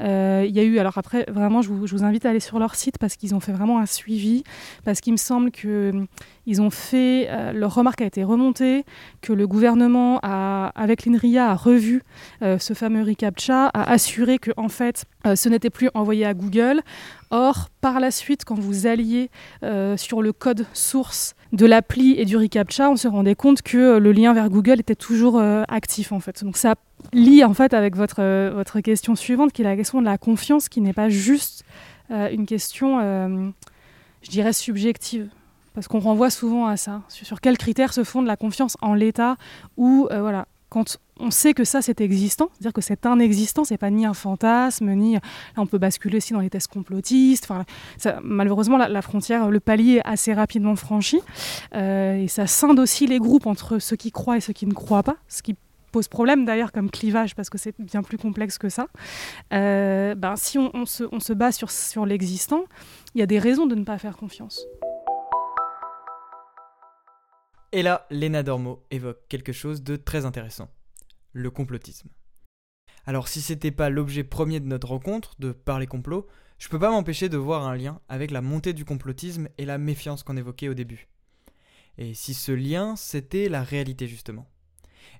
Il 0.00 0.50
y 0.50 0.60
a 0.60 0.64
eu, 0.64 0.78
alors 0.78 0.98
après, 0.98 1.24
vraiment, 1.28 1.62
je 1.62 1.68
vous, 1.68 1.86
je 1.86 1.94
vous, 1.94 2.04
invite 2.04 2.26
à 2.26 2.30
aller 2.30 2.40
sur 2.40 2.58
leur 2.58 2.74
site 2.74 2.98
parce 2.98 3.16
qu'ils 3.16 3.34
ont 3.34 3.40
fait 3.40 3.52
vraiment 3.52 3.78
un 3.78 3.86
suivi, 3.86 4.42
parce 4.84 5.00
qu'il 5.00 5.12
me 5.12 5.17
semble 5.18 5.50
qu'ils 5.50 5.68
hum, 5.68 6.06
ont 6.58 6.70
fait, 6.70 7.26
euh, 7.28 7.52
leur 7.52 7.74
remarque 7.74 8.00
a 8.00 8.06
été 8.06 8.24
remontée, 8.24 8.84
que 9.20 9.32
le 9.32 9.46
gouvernement, 9.46 10.18
a, 10.22 10.72
avec 10.74 11.04
l'INRIA, 11.04 11.50
a 11.50 11.54
revu 11.54 12.02
euh, 12.42 12.58
ce 12.58 12.74
fameux 12.74 13.02
reCAPTCHA, 13.02 13.66
a 13.66 13.90
assuré 13.90 14.38
que 14.38 14.50
en 14.56 14.68
fait, 14.68 15.04
euh, 15.26 15.36
ce 15.36 15.48
n'était 15.48 15.70
plus 15.70 15.90
envoyé 15.94 16.24
à 16.24 16.34
Google. 16.34 16.80
Or, 17.30 17.68
par 17.80 18.00
la 18.00 18.10
suite, 18.10 18.44
quand 18.46 18.58
vous 18.58 18.86
alliez 18.86 19.28
sur 19.96 20.22
le 20.22 20.32
code 20.32 20.64
source 20.72 21.34
de 21.52 21.66
l'appli 21.66 22.14
et 22.18 22.24
du 22.24 22.38
reCAPTCHA, 22.38 22.90
on 22.90 22.96
se 22.96 23.06
rendait 23.06 23.34
compte 23.34 23.60
que 23.60 23.98
le 23.98 24.12
lien 24.12 24.32
vers 24.32 24.48
Google 24.48 24.80
était 24.80 24.94
toujours 24.94 25.38
actif 25.68 26.12
en 26.12 26.20
fait. 26.20 26.42
Donc 26.42 26.56
ça 26.56 26.76
lie 27.12 27.44
en 27.44 27.52
fait 27.52 27.74
avec 27.74 27.96
votre, 27.96 28.50
votre 28.54 28.80
question 28.80 29.14
suivante, 29.14 29.52
qui 29.52 29.60
est 29.60 29.66
la 29.66 29.76
question 29.76 30.00
de 30.00 30.06
la 30.06 30.16
confiance, 30.16 30.70
qui 30.70 30.80
n'est 30.80 30.94
pas 30.94 31.10
juste 31.10 31.64
une 32.10 32.46
question 32.46 33.52
je 34.28 34.32
dirais, 34.32 34.52
subjective. 34.52 35.28
Parce 35.74 35.88
qu'on 35.88 36.00
renvoie 36.00 36.28
souvent 36.28 36.66
à 36.66 36.76
ça. 36.76 37.02
Sur 37.08 37.40
quels 37.40 37.56
critères 37.56 37.94
se 37.94 38.04
fonde 38.04 38.26
la 38.26 38.36
confiance 38.36 38.76
en 38.82 38.94
l'État 38.94 39.36
ou 39.76 40.08
euh, 40.10 40.20
voilà, 40.20 40.46
quand 40.68 40.98
on 41.18 41.30
sait 41.30 41.54
que 41.54 41.64
ça 41.64 41.80
c'est 41.82 42.00
existant, 42.00 42.50
c'est-à-dire 42.52 42.72
que 42.72 42.80
c'est 42.80 43.06
un 43.06 43.18
existant, 43.18 43.64
c'est 43.64 43.78
pas 43.78 43.90
ni 43.90 44.04
un 44.04 44.12
fantasme, 44.12 44.92
ni 44.92 45.14
là 45.14 45.20
on 45.56 45.66
peut 45.66 45.78
basculer 45.78 46.18
aussi 46.18 46.32
dans 46.32 46.40
les 46.40 46.50
tests 46.50 46.68
complotistes. 46.68 47.48
Malheureusement 48.22 48.76
la, 48.76 49.02
frontière, 49.02 49.48
le 49.48 49.60
palier 49.60 49.96
est 49.96 50.08
assez 50.08 50.34
rapidement 50.34 50.76
franchi 50.76 51.20
euh, 51.74 52.22
et 52.22 52.28
ça 52.28 52.46
scinde 52.46 52.78
aussi 52.78 53.06
les 53.06 53.18
groupes 53.18 53.46
entre 53.46 53.78
ceux 53.78 53.96
qui 53.96 54.10
croient 54.10 54.36
et 54.36 54.40
ceux 54.40 54.52
qui 54.52 54.66
ne 54.66 54.74
croient 54.74 55.02
pas, 55.02 55.16
problème 56.06 56.44
d'ailleurs 56.44 56.70
comme 56.70 56.90
clivage 56.90 57.34
parce 57.34 57.50
que 57.50 57.58
c'est 57.58 57.74
bien 57.80 58.02
plus 58.02 58.18
complexe 58.18 58.58
que 58.58 58.68
ça. 58.68 58.86
Euh, 59.52 60.14
ben, 60.14 60.36
si 60.36 60.58
on, 60.58 60.86
se, 60.86 61.02
on, 61.10 61.18
se, 61.18 61.32
base 61.32 61.56
sur, 61.56 61.70
sur 61.72 62.06
l'existant, 62.06 62.64
il 63.14 63.20
y 63.20 63.22
a 63.22 63.26
des 63.26 63.40
raisons 63.40 63.66
de 63.66 63.74
ne 63.74 63.84
pas 63.84 63.98
faire 63.98 64.16
confiance. 64.16 64.64
Et 67.72 67.82
là, 67.82 68.06
Léna 68.10 68.42
Dormo 68.42 68.84
évoque 68.90 69.18
quelque 69.28 69.52
chose 69.52 69.82
de 69.82 69.96
très 69.96 70.24
intéressant 70.24 70.68
le 71.32 71.50
complotisme. 71.50 72.08
Alors, 73.06 73.28
si 73.28 73.40
c'était 73.40 73.70
pas 73.70 73.90
l'objet 73.90 74.24
premier 74.24 74.60
de 74.60 74.66
notre 74.66 74.88
rencontre, 74.88 75.34
de 75.38 75.52
parler 75.52 75.86
complot, 75.86 76.26
je 76.58 76.68
peux 76.68 76.78
pas 76.78 76.90
m'empêcher 76.90 77.28
de 77.28 77.36
voir 77.36 77.66
un 77.66 77.76
lien 77.76 78.00
avec 78.08 78.30
la 78.30 78.42
montée 78.42 78.72
du 78.72 78.84
complotisme 78.84 79.48
et 79.58 79.64
la 79.64 79.78
méfiance 79.78 80.22
qu'on 80.22 80.36
évoquait 80.36 80.68
au 80.68 80.74
début. 80.74 81.08
Et 81.96 82.14
si 82.14 82.34
ce 82.34 82.52
lien, 82.52 82.96
c'était 82.96 83.48
la 83.48 83.62
réalité 83.62 84.06
justement? 84.06 84.46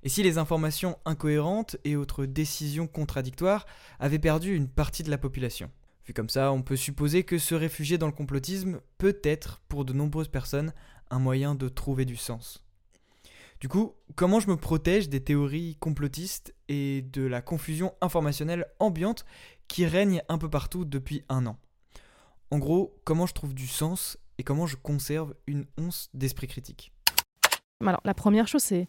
Et 0.03 0.09
si 0.09 0.23
les 0.23 0.39
informations 0.39 0.99
incohérentes 1.05 1.77
et 1.85 1.97
autres 1.97 2.27
décisions 2.27 2.87
contradictoires 2.87 3.67
avaient 3.99 4.19
perdu 4.19 4.55
une 4.55 4.69
partie 4.69 5.03
de 5.03 5.11
la 5.11 5.19
population. 5.19 5.71
Vu 6.07 6.15
comme 6.15 6.31
ça, 6.31 6.53
on 6.53 6.63
peut 6.63 6.77
supposer 6.77 7.25
que 7.25 7.39
se 7.39 7.55
réfugier 7.55 7.99
dans 7.99 8.07
le 8.07 8.13
complotisme 8.13 8.81
peut 8.97 9.21
être, 9.23 9.61
pour 9.69 9.85
de 9.85 9.93
nombreuses 9.93 10.29
personnes, 10.29 10.73
un 11.11 11.19
moyen 11.19 11.55
de 11.55 11.69
trouver 11.69 12.05
du 12.05 12.17
sens. 12.17 12.65
Du 13.61 13.69
coup, 13.69 13.95
comment 14.15 14.41
je 14.41 14.49
me 14.49 14.57
protège 14.57 15.09
des 15.09 15.23
théories 15.23 15.77
complotistes 15.81 16.55
et 16.69 17.03
de 17.03 17.23
la 17.23 17.43
confusion 17.43 17.93
informationnelle 18.01 18.67
ambiante 18.79 19.25
qui 19.67 19.85
règne 19.85 20.23
un 20.29 20.39
peu 20.39 20.49
partout 20.49 20.85
depuis 20.85 21.25
un 21.29 21.45
an? 21.45 21.59
En 22.51 22.59
gros, 22.59 22.99
comment 23.05 23.27
je 23.27 23.35
trouve 23.35 23.55
du 23.55 23.67
sens 23.67 24.17
et 24.39 24.45
comment 24.45 24.67
je 24.67 24.77
conserve 24.77 25.35
une 25.47 25.67
once 25.77 26.09
d'esprit 26.15 26.47
critique? 26.47 26.93
Alors, 27.87 28.01
la 28.05 28.15
première 28.15 28.49
chose, 28.49 28.63
c'est 28.63 28.89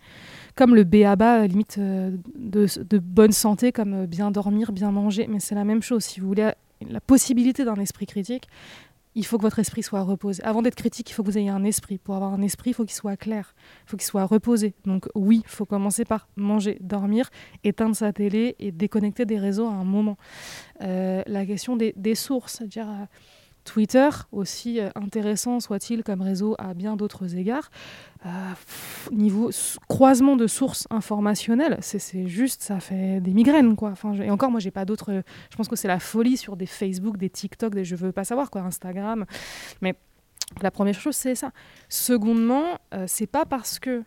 comme 0.55 0.73
le 0.73 0.83
BABA, 0.83 1.45
limite 1.45 1.77
euh, 1.77 2.17
de, 2.35 2.97
bonne 2.97 3.31
santé, 3.31 3.71
comme 3.71 3.93
euh, 3.93 4.07
bien 4.07 4.31
dormir, 4.31 4.71
bien 4.71 4.91
manger, 4.91 5.27
mais 5.27 5.39
c'est 5.39 5.53
la 5.53 5.63
même 5.63 5.83
chose. 5.83 6.03
Si 6.03 6.19
vous 6.19 6.27
voulez 6.27 6.51
la 6.89 6.99
possibilité 6.99 7.65
d'un 7.65 7.75
esprit 7.75 8.07
critique, 8.07 8.47
il 9.13 9.25
faut 9.25 9.37
que 9.37 9.43
votre 9.43 9.59
esprit 9.59 9.83
soit 9.83 10.01
reposé. 10.01 10.41
Avant 10.43 10.63
d'être 10.63 10.75
critique, 10.75 11.11
il 11.11 11.13
faut 11.13 11.21
que 11.21 11.29
vous 11.29 11.37
ayez 11.37 11.49
un 11.49 11.63
esprit. 11.63 11.99
Pour 11.99 12.15
avoir 12.15 12.33
un 12.33 12.41
esprit, 12.41 12.71
il 12.71 12.73
faut 12.73 12.85
qu'il 12.85 12.95
soit 12.95 13.17
clair, 13.17 13.53
il 13.85 13.89
faut 13.91 13.97
qu'il 13.97 14.07
soit 14.07 14.25
reposé. 14.25 14.73
Donc 14.85 15.07
oui, 15.13 15.41
il 15.45 15.49
faut 15.49 15.65
commencer 15.65 16.03
par 16.03 16.27
manger, 16.35 16.77
dormir, 16.81 17.29
éteindre 17.63 17.95
sa 17.95 18.11
télé 18.11 18.55
et 18.57 18.71
déconnecter 18.71 19.25
des 19.25 19.37
réseaux 19.37 19.67
à 19.67 19.73
un 19.73 19.83
moment. 19.83 20.17
Euh, 20.81 21.21
la 21.27 21.45
question 21.45 21.75
des, 21.75 22.15
sources, 22.15 22.53
c'est-à-dire... 22.53 22.87
Twitter, 23.63 24.09
aussi 24.31 24.79
euh, 24.79 24.89
intéressant 24.95 25.59
soit-il 25.59 26.03
comme 26.03 26.21
réseau 26.21 26.55
à 26.57 26.73
bien 26.73 26.95
d'autres 26.95 27.35
égards, 27.35 27.69
euh, 28.25 28.29
niveau 29.11 29.51
croisement 29.87 30.35
de 30.35 30.47
sources 30.47 30.87
informationnelles, 30.89 31.77
c'est 31.81 32.27
juste, 32.27 32.61
ça 32.63 32.79
fait 32.79 33.21
des 33.21 33.31
migraines, 33.31 33.75
quoi. 33.75 33.91
Enfin, 33.91 34.13
et 34.13 34.31
encore, 34.31 34.51
moi, 34.51 34.59
j'ai 34.59 34.71
pas 34.71 34.85
d'autres. 34.85 35.23
Je 35.49 35.55
pense 35.55 35.67
que 35.67 35.75
c'est 35.75 35.87
la 35.87 35.99
folie 35.99 36.37
sur 36.37 36.55
des 36.55 36.65
Facebook, 36.65 37.17
des 37.17 37.29
TikTok, 37.29 37.75
des 37.75 37.85
je 37.85 37.95
veux 37.95 38.11
pas 38.11 38.23
savoir, 38.23 38.49
quoi, 38.49 38.61
Instagram. 38.61 39.25
Mais 39.81 39.95
la 40.61 40.71
première 40.71 40.99
chose, 40.99 41.15
c'est 41.15 41.35
ça. 41.35 41.51
Secondement, 41.89 42.79
euh, 42.93 43.05
c'est 43.07 43.27
pas 43.27 43.45
parce 43.45 43.79
que 43.79 44.03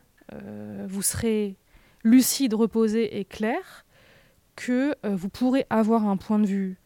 vous 0.87 1.03
serez 1.03 1.59
lucide, 2.05 2.55
reposé 2.55 3.19
et 3.19 3.27
clair 3.27 3.85
que 4.57 4.95
vous 5.07 5.29
pourrez 5.29 5.67
avoir 5.69 6.07
un 6.07 6.17
point 6.17 6.39
de 6.39 6.47
vue 6.47 6.81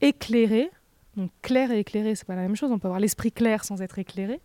éclairé, 0.00 0.70
donc 1.16 1.30
clair 1.42 1.70
et 1.70 1.80
éclairé, 1.80 2.14
c'est 2.14 2.26
pas 2.26 2.34
la 2.34 2.42
même 2.42 2.56
chose, 2.56 2.70
on 2.72 2.78
peut 2.78 2.88
avoir 2.88 3.00
l'esprit 3.00 3.32
clair 3.32 3.64
sans 3.64 3.82
être 3.82 3.98
éclairé, 3.98 4.40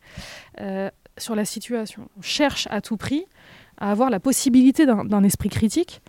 euh, 0.61 0.89
sur 1.17 1.35
la 1.35 1.45
situation. 1.45 2.09
On 2.17 2.21
cherche 2.21 2.67
à 2.71 2.81
tout 2.81 2.97
prix 2.97 3.25
à 3.77 3.91
avoir 3.91 4.09
la 4.09 4.19
possibilité 4.19 4.85
d'un 4.85 5.23
esprit 5.23 5.49
critique 5.49 6.01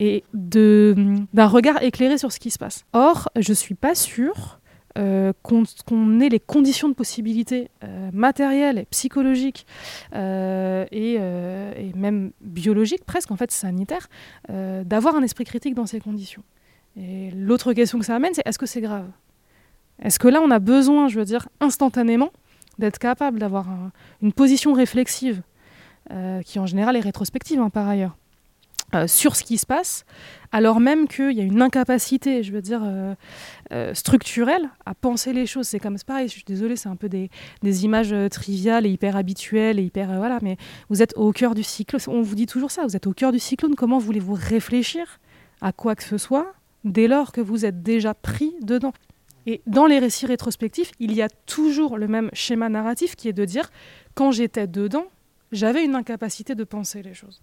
et 0.00 0.24
d'un 0.32 1.46
regard 1.46 1.82
éclairé 1.82 2.18
sur 2.18 2.32
ce 2.32 2.38
qui 2.38 2.50
se 2.50 2.58
passe. 2.58 2.84
Or, 2.92 3.28
je 3.36 3.50
ne 3.50 3.54
suis 3.54 3.74
pas 3.74 3.94
sûre 3.94 4.60
euh, 4.96 5.32
qu'on 5.42 6.20
ait 6.20 6.28
les 6.28 6.40
conditions 6.40 6.88
de 6.88 6.94
possibilité 6.94 7.70
euh, 7.84 8.10
matérielles 8.12 8.78
et 8.78 8.86
psychologiques 8.86 9.66
et, 10.14 11.14
et, 11.14 11.92
même 11.94 12.32
biologiques, 12.40 13.04
presque 13.04 13.30
en 13.30 13.36
fait 13.36 13.50
sanitaires, 13.50 14.08
d'avoir 14.48 15.16
un 15.16 15.22
esprit 15.22 15.44
critique 15.44 15.74
dans 15.74 15.86
ces 15.86 16.00
conditions. 16.00 16.42
Et 16.96 17.30
l'autre 17.32 17.72
question 17.72 17.98
que 17.98 18.04
ça 18.04 18.16
amène, 18.16 18.34
c'est 18.34 18.46
est-ce 18.46 18.58
que 18.58 18.66
c'est 18.66 18.80
grave? 18.80 19.08
Est-ce 20.02 20.18
que 20.18 20.28
là, 20.28 20.40
on 20.42 20.50
a 20.50 20.58
besoin, 20.58 21.08
je 21.08 21.18
veux 21.18 21.24
dire, 21.24 21.48
instantanément, 21.60 22.30
d'être 22.78 22.98
capable 22.98 23.38
d'avoir 23.38 23.66
une 24.22 24.32
position 24.32 24.72
réflexive, 24.72 25.42
qui 26.44 26.58
en 26.58 26.66
général 26.66 26.96
est 26.96 27.00
rétrospective 27.00 27.60
hein, 27.60 27.70
par 27.70 27.88
ailleurs 27.88 28.16
euh, 28.94 29.06
sur 29.06 29.36
ce 29.36 29.44
qui 29.44 29.58
se 29.58 29.66
passe, 29.66 30.06
alors 30.50 30.80
même 30.80 31.08
qu'il 31.08 31.32
y 31.32 31.42
a 31.42 31.44
une 31.44 31.60
incapacité, 31.60 32.42
je 32.42 32.50
veux 32.52 32.62
dire, 32.62 32.80
euh, 32.82 33.14
euh, 33.70 33.92
structurelle 33.92 34.70
à 34.86 34.94
penser 34.94 35.34
les 35.34 35.44
choses? 35.44 35.68
C'est 35.68 35.78
comme 35.78 35.98
c'est 35.98 36.06
pareil, 36.06 36.26
je 36.26 36.32
suis 36.32 36.44
désolée, 36.46 36.74
c'est 36.74 36.88
un 36.88 36.96
peu 36.96 37.10
des, 37.10 37.28
images 37.84 38.14
triviales 38.30 38.86
et 38.86 38.88
hyper 38.88 39.14
habituelles 39.14 39.78
et 39.78 39.82
hyper 39.82 40.16
voilà, 40.16 40.38
mais 40.40 40.56
vous 40.88 41.02
êtes 41.02 41.12
au 41.18 41.32
cœur 41.32 41.54
du 41.54 41.62
cyclone. 41.62 42.00
On 42.06 42.22
vous 42.22 42.34
dit 42.34 42.46
toujours 42.46 42.70
ça, 42.70 42.84
vous 42.84 42.96
êtes 42.96 43.06
au 43.06 43.12
cœur 43.12 43.30
du 43.30 43.38
cyclone. 43.38 43.74
Comment 43.74 43.98
voulez-vous 43.98 44.32
réfléchir 44.32 45.20
à 45.60 45.72
quoi 45.72 45.94
que 45.94 46.02
ce 46.02 46.16
soit 46.16 46.54
dès 46.84 47.08
lors 47.08 47.32
que 47.32 47.40
vous 47.40 47.64
êtes 47.64 47.82
déjà 47.82 48.14
pris 48.14 48.54
dedans 48.62 48.92
Et 49.46 49.62
dans 49.66 49.86
les 49.86 49.98
récits 49.98 50.26
rétrospectifs, 50.26 50.92
il 50.98 51.12
y 51.12 51.22
a 51.22 51.28
toujours 51.28 51.96
le 51.96 52.08
même 52.08 52.30
schéma 52.32 52.68
narratif 52.68 53.16
qui 53.16 53.28
est 53.28 53.32
de 53.32 53.44
dire 53.44 53.70
quand 54.14 54.30
j'étais 54.30 54.66
dedans, 54.66 55.06
j'avais 55.52 55.84
une 55.84 55.94
incapacité 55.94 56.54
de 56.54 56.64
penser 56.64 57.02
les 57.02 57.14
choses. 57.14 57.42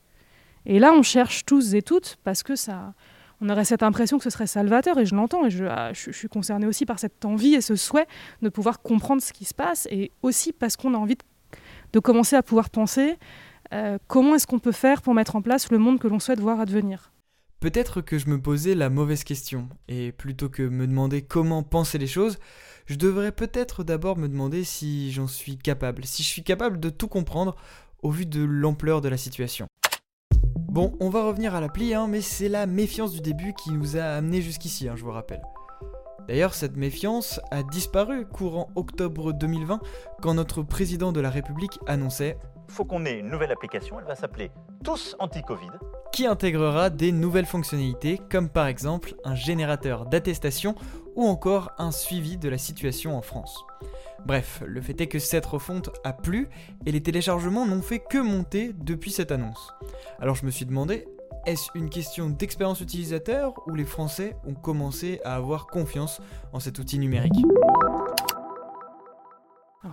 Et 0.66 0.80
là, 0.80 0.94
on 0.94 1.04
cherche 1.04 1.46
tous 1.46 1.76
et 1.76 1.82
toutes 1.82 2.18
parce 2.24 2.44
que 2.44 2.56
ça, 2.56 2.94
on 3.42 3.50
aurait 3.50 3.66
cette 3.66 3.84
impression 3.84 4.18
que 4.18 4.24
ce 4.24 4.30
serait 4.30 4.48
salvateur, 4.48 4.98
et 4.98 5.06
je 5.06 5.16
l'entends, 5.16 5.46
et 5.46 5.50
je, 5.50 5.66
ah, 5.66 5.92
suis 5.94 6.28
concernée 6.28 6.68
aussi 6.68 6.86
par 6.86 7.00
cette 7.00 7.26
envie 7.26 7.54
et 7.54 7.62
ce 7.62 7.76
souhait 7.76 8.08
de 8.42 8.50
pouvoir 8.50 8.82
comprendre 8.82 9.22
ce 9.22 9.34
qui 9.34 9.46
se 9.46 9.54
passe, 9.54 9.88
et 9.92 10.12
aussi 10.22 10.54
parce 10.54 10.78
qu'on 10.78 10.94
a 10.94 10.98
envie 10.98 11.18
de, 11.94 12.00
commencer 12.00 12.36
à 12.36 12.44
pouvoir 12.44 12.70
penser 12.70 13.18
euh, 13.74 13.98
comment 14.08 14.36
est-ce 14.36 14.48
qu'on 14.48 14.60
peut 14.60 14.72
faire 14.72 15.02
pour 15.02 15.14
mettre 15.14 15.36
en 15.36 15.42
place 15.42 15.72
le 15.72 15.78
monde 15.78 16.00
que 16.00 16.08
l'on 16.08 16.20
souhaite 16.20 16.40
voir 16.40 16.60
advenir. 16.60 17.12
Peut-être 17.66 18.02
que 18.02 18.20
je 18.20 18.30
me 18.30 18.40
posais 18.40 18.76
la 18.76 18.92
mauvaise 18.92 19.24
question, 19.24 19.70
et 19.88 20.12
plutôt 20.12 20.50
que 20.50 20.62
me 20.62 20.86
demander 20.86 21.24
comment 21.24 21.64
penser 21.64 21.98
les 21.98 22.06
choses, 22.06 22.38
je 22.86 22.94
devrais 22.94 23.32
peut-être 23.32 23.84
d'abord 23.84 24.20
me 24.20 24.30
demander 24.30 24.64
si 24.64 25.12
j'en 25.12 25.26
suis 25.26 25.58
capable, 25.58 26.06
si 26.06 26.22
je 26.22 26.28
suis 26.28 26.44
capable 26.44 26.80
de 26.80 26.92
tout 26.92 27.08
comprendre 27.08 27.56
au 28.04 28.12
vu 28.12 28.28
de 28.28 28.44
l'ampleur 28.44 29.02
de 29.02 29.10
la 29.10 29.18
situation. 29.18 29.66
Bon, 30.70 30.96
on 31.00 31.10
va 31.10 31.24
revenir 31.24 31.56
à 31.56 31.60
l'appli, 31.60 31.96
hein, 31.96 32.06
mais 32.08 32.22
c'est 32.22 32.50
la 32.50 32.68
méfiance 32.68 33.14
du 33.14 33.22
début 33.22 33.54
qui 33.54 33.72
nous 33.72 33.98
a 33.98 34.04
amené 34.04 34.44
jusqu'ici, 34.44 34.88
hein, 34.88 34.94
je 34.96 35.04
vous 35.04 35.10
rappelle. 35.10 35.42
D'ailleurs, 36.28 36.54
cette 36.54 36.78
méfiance 36.78 37.40
a 37.50 37.64
disparu 37.64 38.28
courant 38.28 38.70
octobre 38.76 39.34
2020 39.34 39.80
quand 40.22 40.36
notre 40.36 40.62
président 40.62 41.12
de 41.12 41.20
la 41.20 41.32
République 41.32 41.80
annonçait 41.88 42.38
faut 42.68 42.86
qu'on 42.86 43.06
ait 43.06 43.18
une 43.20 43.30
nouvelle 43.30 43.52
application, 43.52 44.00
elle 44.00 44.06
va 44.06 44.16
s'appeler 44.16 44.52
Tous 44.84 45.16
Anti-Covid. 45.18 45.70
Qui 46.16 46.28
intégrera 46.28 46.90
des 46.90 47.12
nouvelles 47.12 47.46
fonctionnalités 47.46 48.22
comme 48.32 48.48
par 48.48 48.68
exemple 48.68 49.16
un 49.26 49.36
générateur 49.36 50.06
d'attestation 50.06 50.74
ou 51.18 51.26
encore 51.26 51.74
un 51.78 51.92
suivi 51.92 52.38
de 52.38 52.48
la 52.48 52.58
situation 52.58 53.18
en 53.18 53.22
France. 53.22 53.66
Bref, 54.26 54.64
le 54.66 54.80
fait 54.80 55.02
est 55.02 55.08
que 55.08 55.20
cette 55.20 55.46
refonte 55.46 55.90
a 56.06 56.14
plu 56.14 56.48
et 56.86 56.94
les 56.94 57.04
téléchargements 57.04 57.66
n'ont 57.66 57.82
fait 57.82 58.00
que 58.00 58.18
monter 58.18 58.72
depuis 58.80 59.12
cette 59.12 59.34
annonce. 59.34 59.74
Alors 60.18 60.36
je 60.36 60.46
me 60.46 60.52
suis 60.52 60.66
demandé, 60.66 61.06
est-ce 61.46 61.70
une 61.76 61.90
question 61.90 62.30
d'expérience 62.30 62.80
utilisateur 62.80 63.54
ou 63.68 63.76
les 63.76 63.84
Français 63.84 64.38
ont 64.48 64.54
commencé 64.54 65.20
à 65.26 65.36
avoir 65.36 65.68
confiance 65.68 66.22
en 66.54 66.62
cet 66.62 66.80
outil 66.80 66.98
numérique? 66.98 67.36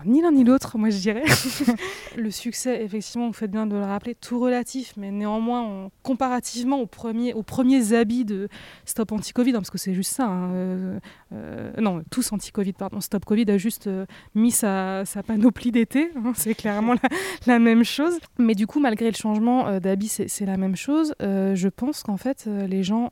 Ni 0.07 0.23
l'un 0.23 0.33
ni 0.33 0.45
l'autre, 0.45 0.79
moi 0.79 0.91
je 0.91 0.99
dirais. 0.99 1.25
le 2.17 2.31
succès, 2.31 2.83
effectivement, 2.83 3.27
vous 3.27 3.33
faites 3.33 3.51
bien 3.51 3.67
de 3.67 3.77
le 3.77 3.83
rappeler, 3.83 4.15
tout 4.15 4.39
relatif, 4.39 4.95
mais 4.97 5.11
néanmoins, 5.11 5.91
comparativement 6.03 6.81
aux 6.81 6.87
premiers, 6.87 7.35
aux 7.35 7.43
premiers 7.43 7.93
habits 7.93 8.25
de 8.25 8.49
Stop 8.85 9.13
Anti-Covid, 9.13 9.51
hein, 9.51 9.55
parce 9.55 9.71
que 9.71 9.79
c'est 9.79 9.95
juste 9.95 10.13
ça, 10.13 10.27
hein, 10.27 10.53
euh, 10.53 10.99
euh, 11.33 11.73
non, 11.81 12.03
tous 12.11 12.33
anti-Covid, 12.33 12.73
pardon, 12.73 13.01
Stop 13.01 13.25
Covid 13.25 13.51
a 13.51 13.59
juste 13.59 13.87
euh, 13.87 14.07
mis 14.35 14.51
sa, 14.51 15.05
panoplie 15.27 15.73
d'été, 15.73 16.11
hein, 16.17 16.33
c'est 16.37 16.55
clairement 16.55 16.95
la, 17.47 17.59
même 17.59 17.85
chose. 17.85 18.19
Mais 18.39 18.55
du 18.55 18.67
coup, 18.67 18.81
malgré 18.81 19.11
le 19.11 19.17
changement 19.17 19.79
d'habits, 19.79 20.09
c'est 20.09 20.47
la 20.47 20.57
même 20.57 20.77
chose. 20.77 21.15
je 21.21 21.69
pense 21.69 22.03
qu'en 22.03 22.17
fait, 22.17 22.47
les 22.47 22.83
gens, 22.83 23.11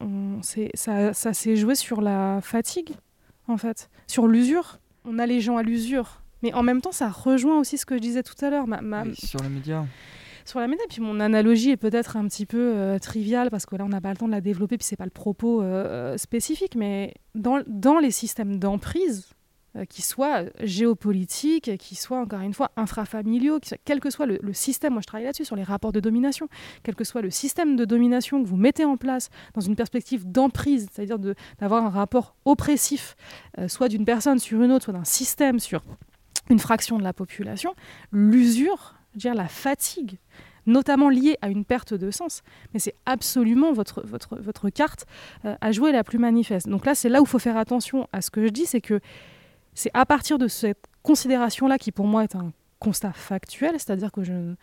ça, 0.75 1.12
ça 1.12 1.32
s'est 1.32 1.56
joué 1.56 1.75
sur 1.75 2.00
la 2.00 2.40
fatigue, 2.42 2.94
en 3.49 3.56
fait, 3.56 3.90
sur 4.06 4.26
l'usure. 4.26 4.78
On 5.04 5.18
a 5.18 5.26
les 5.26 5.40
gens 5.40 5.56
à 5.56 5.62
l'usure 5.62 6.20
mais 6.42 6.52
en 6.54 6.62
même 6.62 6.80
temps, 6.80 6.92
ça 6.92 7.09
rejoint 7.09 7.59
aussi 7.59 7.78
ce 7.78 7.87
que 7.87 7.97
je 7.97 8.00
disais 8.00 8.23
tout 8.23 8.44
à 8.44 8.50
l'heure. 8.50 8.66
Ma, 8.66 9.04
sur 9.14 9.40
les 9.42 9.49
médias 9.49 9.85
sur 10.44 10.61
la 10.61 10.68
média. 10.68 10.85
Puis 10.88 11.00
mon 11.00 11.20
analogie 11.20 11.70
est 11.70 11.76
peut-être 11.76 12.16
un 12.16 12.26
petit 12.26 12.47
peu 12.47 12.75
euh, 12.75 12.99
triviale 12.99 13.50
parce 13.50 13.66
que 13.66 13.76
là, 13.76 13.85
on 13.85 13.88
n'a 13.88 14.00
pas 14.00 14.11
le 14.11 14.16
temps 14.16 14.26
de 14.26 14.32
la 14.32 14.40
développer, 14.40 14.76
puis 14.76 14.87
c'est 14.87 14.97
pas 14.97 15.04
le 15.04 15.11
propos 15.11 15.62
euh, 15.62 16.16
spécifique. 16.16 16.75
Mais 16.76 17.14
dans, 17.35 17.62
dans 17.66 17.99
les 17.99 18.11
systèmes 18.11 18.59
d'emprise, 18.59 19.30
euh, 19.76 19.85
qui 19.85 20.02
soient 20.02 20.42
géopolitiques, 20.61 21.76
qui 21.78 21.94
soient 21.94 22.18
encore 22.18 22.40
une 22.40 22.54
fois 22.54 22.73
infrafamiliaux, 22.76 23.61
quel 23.85 24.00
que 24.00 24.11
soit 24.11 24.26
le, 24.26 24.38
le 24.42 24.52
système, 24.52 24.94
moi 24.94 25.02
je 25.02 25.06
travaille 25.06 25.26
là-dessus, 25.26 25.44
sur 25.44 25.54
les 25.54 25.62
rapports 25.62 25.92
de 25.92 26.00
domination, 26.00 26.49
quel 26.82 26.97
que 26.97 27.04
soit 27.04 27.23
le 27.23 27.30
système 27.30 27.76
de 27.76 27.85
domination 27.85 28.42
que 28.42 28.49
vous 28.49 28.56
mettez 28.56 28.85
en 28.85 28.97
place 28.97 29.30
dans 29.54 29.61
une 29.61 29.76
perspective 29.76 30.28
d'emprise, 30.28 30.88
c'est-à-dire 30.92 31.18
d'avoir 31.61 31.85
un 31.85 31.90
rapport 31.90 32.35
oppressif, 32.44 33.14
soit 33.68 33.88
d'une 33.88 34.04
personne 34.04 34.40
sur 34.40 34.61
une 34.61 34.73
autre, 34.73 34.87
soit 34.87 34.94
d'un 34.94 35.04
système 35.04 35.61
sur 35.61 35.85
une 36.50 36.59
fraction 36.59 36.99
de 36.99 37.04
la 37.04 37.12
population, 37.12 37.75
l'usure, 38.12 38.95
dire 39.14 39.35
la 39.35 39.49
fatigue, 39.49 40.19
notamment 40.66 41.09
liée 41.09 41.37
à 41.42 41.49
une 41.49 41.64
perte 41.64 41.95
de 41.95 42.11
sens. 42.11 42.42
Mais 42.73 42.80
c'est 42.80 42.95
absolument 43.07 43.73
votre, 43.73 44.07
votre, 44.07 44.37
votre 44.40 44.71
carte 44.71 45.07
euh, 45.45 45.54
à 45.61 45.73
jouer 45.73 45.92
la 45.92 46.04
plus 46.04 46.19
manifeste. 46.19 46.69
Donc 46.69 46.87
là, 46.87 46.95
c'est 46.95 47.09
là 47.09 47.21
où 47.21 47.25
il 47.25 47.28
faut 47.28 47.38
faire 47.38 47.57
attention 47.57 48.09
à 48.12 48.21
ce 48.21 48.30
que 48.30 48.45
je 48.45 48.50
dis, 48.50 48.66
c'est 48.66 48.80
que 48.80 49.00
c'est 49.75 49.90
à 49.95 50.04
partir 50.04 50.38
de 50.38 50.49
cette 50.49 50.85
considération-là 51.02 51.78
qui 51.78 51.92
pour 51.92 52.07
moi 52.07 52.25
est 52.25 52.35
un 52.35 52.52
constat 52.78 53.12
factuel, 53.12 53.73
c'est-à-dire 53.75 54.11
que 54.11 54.23
je 54.23 54.54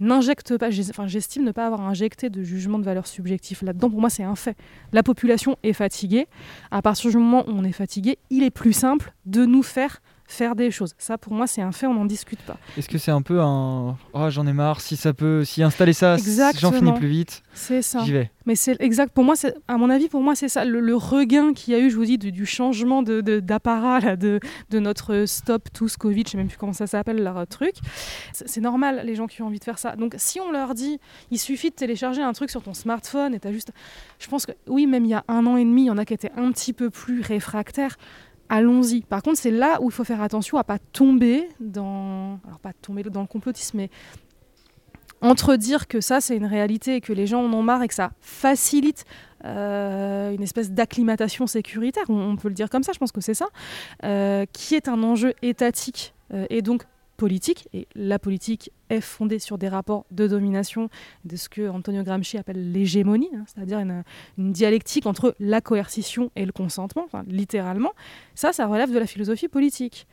n'injecte 0.00 0.56
pas, 0.58 0.68
enfin 0.68 1.06
j'estime 1.06 1.44
ne 1.44 1.52
pas 1.52 1.66
avoir 1.66 1.82
injecté 1.82 2.28
de 2.28 2.42
jugement 2.42 2.78
de 2.78 2.84
valeur 2.84 3.06
subjectif 3.06 3.62
là-dedans. 3.62 3.90
Pour 3.90 4.00
moi, 4.00 4.10
c'est 4.10 4.22
un 4.22 4.34
fait. 4.34 4.56
La 4.92 5.02
population 5.02 5.56
est 5.62 5.72
fatiguée. 5.72 6.26
À 6.70 6.82
partir 6.82 7.10
du 7.10 7.16
moment 7.16 7.44
où 7.48 7.52
on 7.52 7.64
est 7.64 7.72
fatigué, 7.72 8.18
il 8.30 8.42
est 8.42 8.50
plus 8.50 8.72
simple 8.72 9.12
de 9.26 9.44
nous 9.44 9.62
faire 9.62 10.00
faire 10.32 10.56
des 10.56 10.70
choses. 10.70 10.94
Ça, 10.98 11.18
pour 11.18 11.32
moi, 11.32 11.46
c'est 11.46 11.62
un 11.62 11.72
fait, 11.72 11.86
on 11.86 11.94
n'en 11.94 12.04
discute 12.04 12.40
pas. 12.40 12.56
Est-ce 12.76 12.88
que 12.88 12.98
c'est 12.98 13.10
un 13.10 13.22
peu 13.22 13.40
un 13.40 13.96
oh, 14.12 14.30
j'en 14.30 14.46
ai 14.46 14.52
marre, 14.52 14.80
si 14.80 14.96
ça 14.96 15.12
peut, 15.12 15.44
si 15.44 15.62
installer 15.62 15.92
ça, 15.92 16.16
j'en 16.58 16.72
finis 16.72 16.92
plus 16.92 17.08
vite. 17.08 17.42
C'est 17.54 17.82
ça. 17.82 18.00
J'y 18.04 18.12
vais. 18.12 18.30
Mais 18.46 18.56
c'est 18.56 18.80
exact. 18.80 19.12
Pour 19.12 19.24
moi, 19.24 19.34
à 19.68 19.76
mon 19.76 19.88
avis, 19.90 20.08
pour 20.08 20.20
moi, 20.20 20.34
c'est 20.34 20.48
ça. 20.48 20.64
Le, 20.64 20.96
regain 20.96 21.52
qu'il 21.52 21.74
y 21.74 21.76
a 21.76 21.80
eu, 21.80 21.90
je 21.90 21.96
vous 21.96 22.04
dis, 22.04 22.18
du, 22.18 22.46
changement 22.46 23.02
d'apparat 23.02 24.00
de, 24.00 24.16
de, 24.16 24.40
de, 24.70 24.78
notre 24.78 25.24
stop 25.26 25.68
tous 25.72 25.96
Covid, 25.96 26.24
je 26.26 26.32
sais 26.32 26.36
même 26.36 26.48
plus 26.48 26.58
comment 26.58 26.72
ça 26.72 26.86
s'appelle 26.86 27.22
leur 27.22 27.46
truc. 27.46 27.74
C'est 28.32 28.60
normal, 28.60 29.02
les 29.04 29.14
gens 29.14 29.26
qui 29.26 29.42
ont 29.42 29.46
envie 29.46 29.58
de 29.58 29.64
faire 29.64 29.78
ça. 29.78 29.96
Donc, 29.96 30.14
si 30.18 30.40
on 30.40 30.50
leur 30.50 30.74
dit, 30.74 30.98
il 31.30 31.38
suffit 31.38 31.70
de 31.70 31.74
télécharger 31.74 32.22
un 32.22 32.32
truc 32.32 32.50
sur 32.50 32.62
ton 32.62 32.74
smartphone 32.74 33.34
et 33.34 33.46
as 33.46 33.52
juste, 33.52 33.72
je 34.18 34.28
pense 34.28 34.46
que 34.46 34.52
oui, 34.66 34.86
même 34.86 35.04
il 35.04 35.10
y 35.10 35.14
a 35.14 35.24
un 35.28 35.46
an 35.46 35.56
et 35.56 35.64
demi, 35.64 35.82
il 35.82 35.86
y 35.86 35.90
en 35.90 35.98
a 35.98 36.04
qui 36.04 36.14
étaient 36.14 36.32
un 36.36 36.50
petit 36.52 36.72
peu 36.72 36.90
plus 36.90 37.20
réfractaires 37.20 37.96
allons-y. 38.52 39.00
Par 39.00 39.22
contre, 39.22 39.38
c'est 39.38 39.50
là 39.50 39.78
où 39.80 39.86
il 39.86 39.92
faut 39.92 40.04
faire 40.04 40.20
attention 40.20 40.58
à 40.58 40.64
pas 40.64 40.78
tomber 40.78 41.48
dans, 41.58 42.38
alors 42.46 42.60
pas 42.60 42.74
tomber 42.74 43.02
dans 43.02 43.22
le 43.22 43.26
complotisme, 43.26 43.78
mais 43.78 43.90
entre 45.22 45.56
dire 45.56 45.88
que 45.88 46.00
ça 46.00 46.20
c'est 46.20 46.36
une 46.36 46.44
réalité 46.44 46.96
et 46.96 47.00
que 47.00 47.14
les 47.14 47.26
gens 47.26 47.42
en 47.42 47.52
ont 47.52 47.62
marre 47.62 47.82
et 47.82 47.88
que 47.88 47.94
ça 47.94 48.10
facilite 48.20 49.06
euh, 49.44 50.32
une 50.32 50.42
espèce 50.42 50.70
d'acclimatation 50.70 51.46
sécuritaire, 51.46 52.04
on, 52.10 52.36
peut 52.36 52.48
le 52.48 52.54
dire 52.54 52.68
comme 52.68 52.82
ça, 52.82 52.92
je 52.92 52.98
pense 52.98 53.10
que 53.10 53.22
c'est 53.22 53.34
ça, 53.34 53.46
euh, 54.04 54.44
qui 54.52 54.74
est 54.74 54.86
un 54.86 55.02
enjeu 55.02 55.32
étatique 55.40 56.14
euh, 56.34 56.44
et 56.50 56.60
donc 56.60 56.84
et 57.72 57.86
la 57.94 58.18
politique 58.18 58.72
est 58.90 59.00
fondée 59.00 59.38
sur 59.38 59.58
des 59.58 59.68
rapports 59.68 60.04
de 60.10 60.26
domination, 60.26 60.88
de 61.24 61.36
ce 61.36 61.48
que 61.48 61.68
Antonio 61.68 62.02
Gramsci 62.02 62.36
appelle 62.36 62.72
l'hégémonie, 62.72 63.30
hein, 63.34 63.44
c'est-à-dire 63.46 63.78
une, 63.78 64.02
dialectique 64.52 65.06
entre 65.06 65.34
la 65.38 65.60
coercition 65.60 66.30
et 66.36 66.44
le 66.44 66.52
consentement, 66.52 67.06
littéralement. 67.26 67.92
Ça, 68.34 68.52
ça 68.52 68.66
relève 68.66 68.92
de 68.92 68.98
la 68.98 69.06
philosophie 69.06 69.48
politique. 69.48 70.06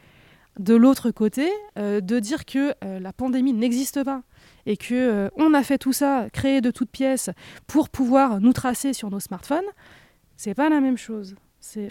De 0.60 0.76
l'autre 0.76 1.12
côté, 1.12 1.50
euh, 1.78 2.02
de 2.02 2.20
dire 2.20 2.46
que 2.46 2.74
euh, 2.84 3.00
la 3.00 3.14
pandémie 3.14 3.54
n'existe 3.54 4.04
pas 4.04 4.24
et 4.66 4.78
que 4.78 4.94
euh, 4.94 5.30
on 5.36 5.54
a 5.54 5.64
fait 5.64 5.78
tout 5.78 5.94
ça, 5.94 6.28
créé 6.32 6.62
de 6.62 6.72
toutes 6.72 6.90
pièces, 6.90 7.30
pour 7.66 7.90
pouvoir 7.90 8.42
nous 8.42 8.54
tracer 8.54 8.94
sur 8.94 9.10
nos 9.10 9.20
smartphones, 9.20 9.70
c'est 10.36 10.56
pas 10.56 10.70
la 10.70 10.82
même 10.82 10.98
chose 10.98 11.36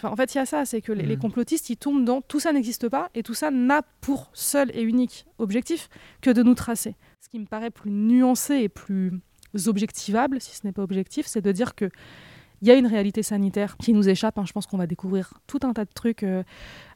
en 0.03 0.15
fait, 0.15 0.33
il 0.33 0.37
y 0.37 0.41
a 0.41 0.45
ça, 0.45 0.65
c'est 0.65 0.81
que 0.81 0.91
les, 0.91 1.15
mm. 1.15 1.19
complotistes, 1.19 1.69
ils 1.69 1.77
tombent 1.77 2.03
dans 2.03 2.21
tout 2.21 2.39
ça 2.39 2.51
n'existe 2.51 2.89
pas 2.89 3.09
et 3.15 3.23
tout 3.23 3.33
ça 3.33 3.51
n'a 3.51 3.81
pour 4.01 4.29
seul 4.33 4.71
et 4.73 4.81
unique 4.81 5.25
objectif 5.37 5.89
que 6.21 6.31
de 6.31 6.43
nous 6.43 6.55
tracer. 6.55 6.95
Ce 7.21 7.29
qui 7.29 7.39
me 7.39 7.45
paraît 7.45 7.69
plus 7.69 7.91
nuancé 7.91 8.55
et 8.55 8.69
plus 8.69 9.21
objectivable, 9.67 10.41
si 10.41 10.55
ce 10.55 10.65
n'est 10.65 10.73
pas 10.73 10.83
objectif, 10.83 11.25
c'est 11.25 11.41
de 11.41 11.51
dire 11.51 11.75
que 11.75 11.89
il 12.61 12.67
y 12.67 12.71
a 12.71 12.75
une 12.75 12.87
réalité 12.87 13.23
sanitaire 13.23 13.77
qui 13.77 13.93
nous 13.93 14.09
échappe. 14.09 14.37
Hein. 14.37 14.43
Je 14.45 14.51
pense 14.51 14.65
qu'on 14.65 14.77
va 14.77 14.85
découvrir 14.87 15.33
tout 15.47 15.59
un 15.63 15.71
tas 15.71 15.85
de 15.85 15.93
trucs 15.93 16.23
euh, 16.23 16.43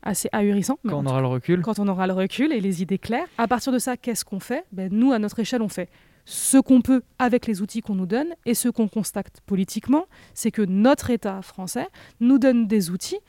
assez 0.02 0.28
ahurissants. 0.34 0.78
Quand 0.86 1.00
on 1.00 1.06
aura 1.06 1.22
le 1.22 1.28
recul. 1.28 1.62
Quand 1.62 1.80
on 1.80 1.88
aura 1.88 2.06
le 2.06 2.14
recul 2.14 2.52
et 2.52 2.60
les 2.60 2.82
idées 2.82 2.98
claires. 2.98 3.28
À 3.38 3.48
partir 3.48 3.72
de 3.72 3.80
ça, 3.80 3.96
qu'est-ce 3.96 4.26
qu'on 4.26 4.42
fait? 4.42 4.66
Ben, 4.74 4.90
Nous, 4.92 5.14
à 5.14 5.20
notre 5.20 5.40
échelle, 5.40 5.62
on 5.62 5.70
fait 5.70 5.90
ce 6.26 6.58
qu'on 6.58 6.82
peut 6.82 7.02
avec 7.20 7.48
les 7.48 7.62
outils 7.62 7.82
qu'on 7.82 7.96
nous 7.96 8.06
donne 8.06 8.30
et 8.46 8.54
ce 8.54 8.70
qu'on 8.70 8.88
constate 8.88 9.42
politiquement, 9.46 10.06
c'est 10.34 10.52
que 10.52 10.62
notre 10.62 11.10
État 11.10 11.42
français 11.42 11.88
nous 12.20 12.40
donne 12.40 12.68
des 12.68 12.90
outils 12.90 13.20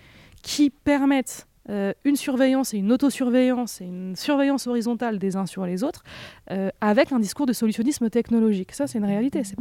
qui 0.43 0.71
permettent 0.71 1.49
euh, 1.71 1.95
une 2.05 2.17
surveillance 2.17 2.75
et 2.75 2.79
une 2.79 2.93
autosurveillance 2.93 3.81
et 3.81 3.87
une 3.87 4.17
surveillance 4.17 4.67
horizontale 4.67 5.19
des 5.19 5.37
uns 5.37 5.47
sur 5.47 5.65
les 5.65 5.83
autres 5.83 6.03
euh, 6.51 6.69
avec 6.83 7.11
un 7.11 7.19
discours 7.19 7.47
de 7.47 7.55
solutionnisme 7.55 8.11
technologique. 8.11 8.73
Ça, 8.73 8.87
c'est 8.87 8.99
une 8.99 9.07
réalité. 9.07 9.43
Ça, 9.45 9.55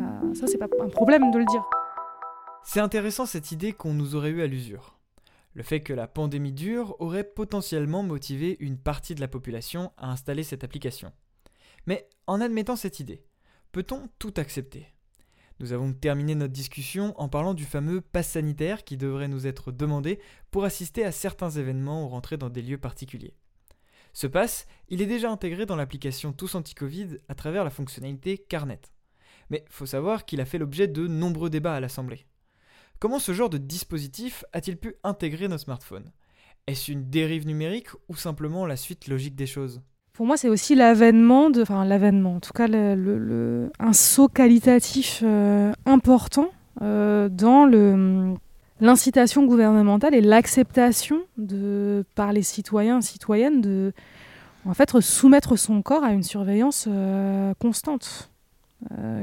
c'est 0.48 0.58
pas 0.58 0.68
un 0.82 0.90
problème 0.90 1.32
de 1.32 1.40
le 1.40 1.46
dire. 1.46 1.64
C'est 2.66 2.82
intéressant 2.82 3.26
cette 3.26 3.52
idée 3.52 3.72
qu'on 3.72 3.94
nous 3.94 4.16
aurait 4.16 4.32
eu 4.32 4.42
à 4.42 4.48
l'usure. 4.48 4.98
Le 5.54 5.64
fait 5.64 5.82
que 5.82 5.94
la 5.94 6.08
pandémie 6.08 6.52
dure 6.52 6.96
aurait 7.00 7.24
potentiellement 7.24 8.04
motivé 8.04 8.58
une 8.60 8.78
partie 8.78 9.16
de 9.16 9.22
la 9.22 9.28
population 9.28 9.92
à 9.98 10.10
installer 10.10 10.44
cette 10.44 10.64
application. 10.64 11.12
Mais 11.86 12.08
en 12.28 12.42
admettant 12.42 12.76
cette 12.76 13.00
idée, 13.00 13.24
peut-on 13.72 14.10
tout 14.20 14.34
accepter? 14.38 14.88
Nous 15.60 15.72
avons 15.72 15.94
terminé 15.94 16.36
notre 16.36 16.54
discussion 16.54 17.14
en 17.20 17.30
parlant 17.30 17.54
du 17.54 17.66
fameux 17.66 18.02
pass 18.02 18.30
sanitaire 18.30 18.84
qui 18.84 18.98
devrait 18.98 19.28
nous 19.28 19.48
être 19.48 19.72
demandé 19.72 20.20
pour 20.52 20.66
assister 20.66 21.06
à 21.06 21.12
certains 21.12 21.52
événements 21.52 22.06
ou 22.06 22.10
rentrer 22.10 22.38
dans 22.38 22.50
des 22.50 22.62
lieux 22.62 22.78
particuliers. 22.78 23.36
Ce 24.14 24.28
pass, 24.28 24.68
il 24.90 25.02
est 25.02 25.08
déjà 25.08 25.32
intégré 25.32 25.66
dans 25.66 25.76
l'application 25.76 26.34
Tous 26.34 26.56
Anti-Covid 26.56 27.18
à 27.28 27.36
travers 27.36 27.64
la 27.64 27.70
fonctionnalité 27.70 28.38
Carnet. 28.38 28.82
Mais 29.50 29.66
faut 29.70 29.86
savoir 29.86 30.26
qu'il 30.26 30.42
a 30.42 30.46
fait 30.46 30.58
l'objet 30.58 30.88
de 30.88 31.08
nombreux 31.08 31.50
débats 31.50 31.76
à 31.76 31.80
l'Assemblée. 31.80 32.26
Comment 33.00 33.20
ce 33.20 33.34
genre 33.34 33.50
de 33.50 33.58
dispositif 33.58 34.46
a-t-il 34.54 34.78
pu 34.78 34.96
intégrer 35.04 35.48
nos 35.48 35.58
smartphones? 35.58 36.12
Est-ce 36.68 36.92
une 36.92 37.10
dérive 37.10 37.46
numérique 37.46 37.90
ou 38.08 38.16
simplement 38.16 38.66
la 38.66 38.78
suite 38.78 39.08
logique 39.08 39.36
des 39.36 39.48
choses? 39.48 39.82
Pour 40.14 40.28
moi, 40.28 40.38
c'est 40.38 40.50
aussi 40.50 40.76
l'avènement, 40.76 41.50
enfin 41.60 41.86
l'avènement, 41.86 42.36
en 42.36 42.40
tout 42.40 42.54
cas 42.54 42.68
un 42.68 43.94
saut 43.94 44.28
qualitatif 44.28 45.22
euh, 45.24 45.74
important 45.88 46.50
euh, 46.84 47.30
dans 47.30 47.66
l'incitation 48.80 49.44
gouvernementale 49.46 50.14
et 50.14 50.22
l'acceptation 50.22 51.22
par 52.14 52.32
les 52.32 52.44
citoyens 52.44 53.00
et 53.00 53.02
citoyennes 53.02 53.62
de 53.62 53.92
en 54.66 54.74
fait, 54.74 54.98
soumettre 55.02 55.58
son 55.58 55.82
corps 55.82 56.04
à 56.04 56.14
une 56.14 56.24
surveillance 56.24 56.88
euh, 56.88 57.54
constante. 57.60 58.30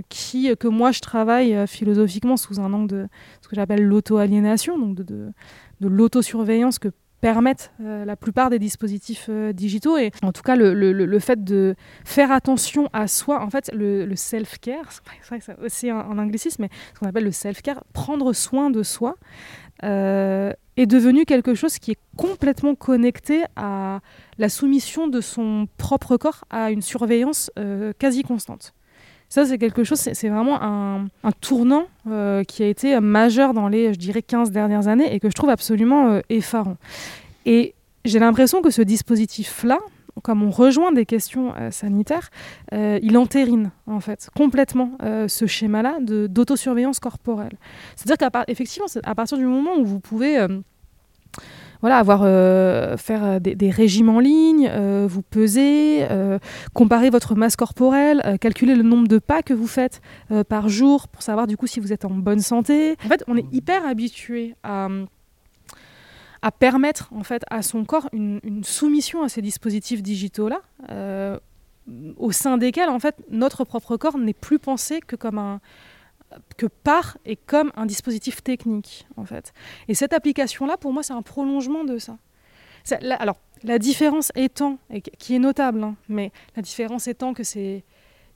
qui, 0.08 0.54
que 0.56 0.68
moi 0.68 0.90
je 0.90 1.00
travaille 1.00 1.66
philosophiquement 1.68 2.36
sous 2.36 2.58
un 2.60 2.72
angle 2.72 2.88
de 2.88 3.08
ce 3.42 3.48
que 3.48 3.54
j'appelle 3.54 3.84
l'auto-aliénation, 3.84 4.76
donc 4.76 4.96
de, 4.96 5.04
de, 5.04 5.32
de 5.80 5.88
l'autosurveillance 5.88 6.80
que 6.80 6.88
permettent 7.20 7.72
euh, 7.80 8.04
la 8.04 8.16
plupart 8.16 8.50
des 8.50 8.58
dispositifs 8.58 9.26
euh, 9.28 9.52
digitaux. 9.52 9.96
Et 9.96 10.10
en 10.22 10.32
tout 10.32 10.42
cas, 10.42 10.56
le, 10.56 11.18
fait 11.18 11.44
de 11.44 11.74
faire 12.04 12.32
attention 12.32 12.88
à 12.92 13.06
soi, 13.06 13.42
en 13.42 13.50
fait, 13.50 13.70
le, 13.74 14.14
self-care, 14.14 14.90
c'est 15.40 15.58
aussi 15.58 15.90
un, 15.90 16.18
anglicisme, 16.18 16.62
mais 16.62 16.70
ce 16.94 17.00
qu'on 17.00 17.06
appelle 17.06 17.24
le 17.24 17.32
self-care, 17.32 17.84
prendre 17.92 18.32
soin 18.32 18.70
de 18.70 18.82
soi, 18.82 19.16
euh, 19.82 20.52
est 20.76 20.86
devenu 20.86 21.24
quelque 21.24 21.54
chose 21.54 21.78
qui 21.78 21.92
est 21.92 21.98
complètement 22.16 22.74
connecté 22.74 23.44
à 23.56 24.00
la 24.38 24.48
soumission 24.48 25.08
de 25.08 25.20
son 25.20 25.68
propre 25.78 26.16
corps 26.16 26.44
à 26.50 26.70
une 26.70 26.82
surveillance 26.82 27.50
quasi 27.98 28.22
constante. 28.22 28.74
Ça, 29.30 29.46
c'est 29.46 29.58
quelque 29.58 29.84
chose, 29.84 30.00
c'est 30.00 30.28
vraiment 30.28 30.60
un, 30.60 31.06
tournant 31.40 31.84
euh, 32.08 32.42
qui 32.42 32.64
a 32.64 32.66
été 32.66 32.98
majeur 32.98 33.54
dans 33.54 33.68
les, 33.68 33.94
je 33.94 33.98
dirais, 33.98 34.22
15 34.22 34.50
dernières 34.50 34.88
années 34.88 35.14
et 35.14 35.20
que 35.20 35.28
je 35.28 35.34
trouve 35.34 35.50
absolument 35.50 36.08
euh, 36.08 36.20
effarant. 36.28 36.76
Et 37.46 37.74
j'ai 38.04 38.18
l'impression 38.18 38.60
que 38.60 38.70
ce 38.70 38.82
dispositif-là, 38.82 39.78
comme 40.24 40.42
on 40.42 40.50
rejoint 40.50 40.90
des 40.90 41.06
questions 41.06 41.54
euh, 41.56 41.70
sanitaires, 41.70 42.30
il 42.72 43.16
entérine 43.16 43.70
en 43.86 44.00
fait 44.00 44.28
complètement 44.36 44.98
ce 45.28 45.46
schéma-là 45.46 45.98
d'autosurveillance 46.00 46.98
corporelle. 46.98 47.56
C'est-à-dire 47.94 48.28
qu'effectivement, 48.28 48.88
à 49.04 49.14
partir 49.14 49.38
du 49.38 49.44
moment 49.44 49.76
où 49.76 49.84
vous 49.84 50.00
pouvez 50.00 50.44
voilà, 51.80 51.98
avoir 51.98 52.20
euh, 52.24 52.96
faire 52.96 53.24
euh, 53.24 53.38
des, 53.38 53.70
régimes 53.70 54.08
en 54.08 54.20
ligne, 54.20 54.68
euh, 54.70 55.06
vous 55.08 55.22
peser, 55.22 56.06
comparer 56.74 57.10
votre 57.10 57.34
masse 57.34 57.56
corporelle, 57.56 58.38
calculer 58.40 58.74
le 58.74 58.82
nombre 58.82 59.08
de 59.08 59.18
pas 59.18 59.42
que 59.42 59.54
vous 59.54 59.66
faites 59.66 60.00
par 60.48 60.68
jour 60.68 61.08
pour 61.08 61.22
savoir 61.22 61.46
du 61.46 61.56
coup 61.56 61.66
si 61.66 61.80
vous 61.80 61.92
êtes 61.92 62.04
en 62.04 62.10
bonne 62.10 62.40
santé. 62.40 62.96
En 63.04 63.08
fait, 63.08 63.24
on 63.26 63.36
est 63.36 63.46
hyper 63.52 63.86
habitué 63.86 64.54
à 64.62 64.88
à 66.42 66.50
permettre 66.50 67.10
en 67.14 67.22
fait 67.22 67.42
à 67.50 67.60
son 67.60 67.84
corps 67.84 68.08
une, 68.14 68.40
une 68.44 68.64
soumission 68.64 69.22
à 69.22 69.28
ces 69.28 69.42
dispositifs 69.42 70.02
digitaux 70.02 70.48
là 70.48 70.62
au 72.16 72.32
sein 72.32 72.56
desquels 72.56 72.88
en 72.88 72.98
fait 72.98 73.16
notre 73.30 73.64
propre 73.64 73.98
corps 73.98 74.16
n'est 74.16 74.32
plus 74.32 74.58
pensé 74.58 75.00
que 75.00 75.16
comme 75.16 75.38
un, 75.38 75.60
que 76.56 76.66
par 76.66 77.18
et 77.24 77.36
comme 77.36 77.72
un 77.76 77.86
dispositif 77.86 78.42
technique, 78.42 79.06
en 79.16 79.24
fait. 79.24 79.52
Et 79.88 79.94
cette 79.94 80.12
application-là, 80.12 80.76
pour 80.76 80.92
moi, 80.92 81.02
c'est 81.02 81.12
un 81.12 81.22
prolongement 81.22 81.84
de 81.84 81.98
ça. 81.98 82.18
alors, 83.18 83.36
la 83.62 83.78
différence 83.78 84.32
étant, 84.34 84.78
et 84.90 85.00
qui 85.02 85.34
est 85.34 85.38
notable, 85.38 85.82
hein, 85.82 85.96
mais 86.08 86.32
la 86.56 86.62
différence 86.62 87.08
étant 87.08 87.34
que 87.34 87.42
c'est 87.42 87.84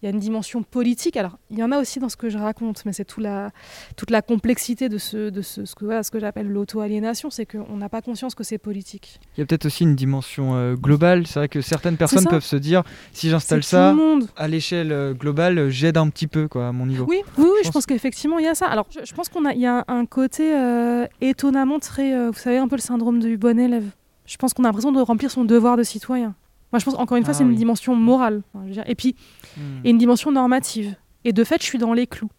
il 0.04 0.08
y 0.08 0.10
a 0.10 0.14
une 0.14 0.20
dimension 0.20 0.62
politique. 0.62 1.16
Alors, 1.16 1.38
il 1.50 1.58
y 1.58 1.62
en 1.62 1.72
a 1.72 1.80
aussi 1.80 1.98
dans 1.98 2.10
ce 2.10 2.16
que 2.16 2.28
je 2.28 2.36
raconte, 2.36 2.84
mais 2.84 2.92
c'est 2.92 3.06
toute 3.06 3.24
la, 3.24 3.52
toute 3.96 4.10
la 4.10 4.20
complexité 4.20 4.90
de 4.90 4.98
ce, 4.98 5.30
de 5.30 5.40
ce, 5.40 5.64
ce 5.64 5.74
que, 5.74 5.86
voilà, 5.86 6.02
ce 6.02 6.10
que 6.10 6.20
j'appelle 6.20 6.46
l'auto-aliénation, 6.46 7.30
c'est 7.30 7.46
qu'on 7.46 7.78
n'a 7.78 7.88
pas 7.88 8.02
conscience 8.02 8.34
que 8.34 8.44
c'est 8.44 8.58
politique. 8.58 9.18
Il 9.36 9.40
y 9.40 9.42
a 9.42 9.46
peut-être 9.46 9.64
aussi 9.64 9.84
une 9.84 9.96
dimension 9.96 10.56
euh, 10.56 10.74
globale. 10.74 11.26
C'est 11.26 11.40
vrai 11.40 11.48
que 11.48 11.62
certaines 11.62 11.96
personnes 11.96 12.26
peuvent 12.26 12.44
se 12.44 12.56
dire, 12.56 12.82
si 13.14 13.30
j'installe 13.30 13.62
ça 13.62 13.96
à 14.36 14.46
l'échelle 14.46 14.92
euh, 14.92 15.14
globale, 15.14 15.70
j'aide 15.70 15.96
un 15.96 16.10
petit 16.10 16.26
peu 16.26 16.48
quoi, 16.48 16.68
à 16.68 16.72
mon 16.72 16.84
niveau. 16.84 17.06
Oui, 17.08 17.22
oui, 17.38 17.46
je, 17.64 17.70
pense, 17.70 17.86
qu'effectivement, 17.86 18.38
il 18.38 18.44
y 18.44 18.48
a 18.48 18.54
ça. 18.54 18.66
Alors, 18.66 18.86
je, 18.90 19.14
pense 19.14 19.30
qu'il 19.30 19.58
y 19.58 19.66
a 19.66 19.86
un 19.88 20.04
côté 20.04 20.54
euh, 20.54 21.06
étonnamment 21.22 21.78
très, 21.78 22.28
vous 22.28 22.38
savez, 22.38 22.58
un 22.58 22.68
peu 22.68 22.76
le 22.76 22.82
syndrome 22.82 23.20
du 23.20 23.38
bon 23.38 23.58
élève. 23.58 23.86
Je 24.26 24.36
pense 24.36 24.52
qu'on 24.52 24.64
a 24.64 24.68
l'impression 24.68 24.92
de 24.92 25.00
remplir 25.00 25.30
son 25.30 25.44
devoir 25.44 25.78
de 25.78 25.82
citoyen. 25.82 26.34
Moi, 26.72 26.78
je 26.78 26.84
pense, 26.84 26.94
encore 26.94 27.16
une 27.16 27.24
fois, 27.24 27.34
ah 27.34 27.38
c'est 27.38 27.44
une 27.44 27.54
dimension 27.54 27.94
morale. 27.94 28.42
et 28.86 28.94
puis, 28.94 29.14
hmm. 29.56 29.60
et 29.84 29.90
une 29.90 29.98
dimension 29.98 30.32
normative. 30.32 30.96
Et 31.24 31.32
de 31.32 31.44
fait, 31.44 31.60
je 31.60 31.66
suis 31.66 31.78
dans 31.78 31.92
les 31.92 32.06
clous. 32.06 32.30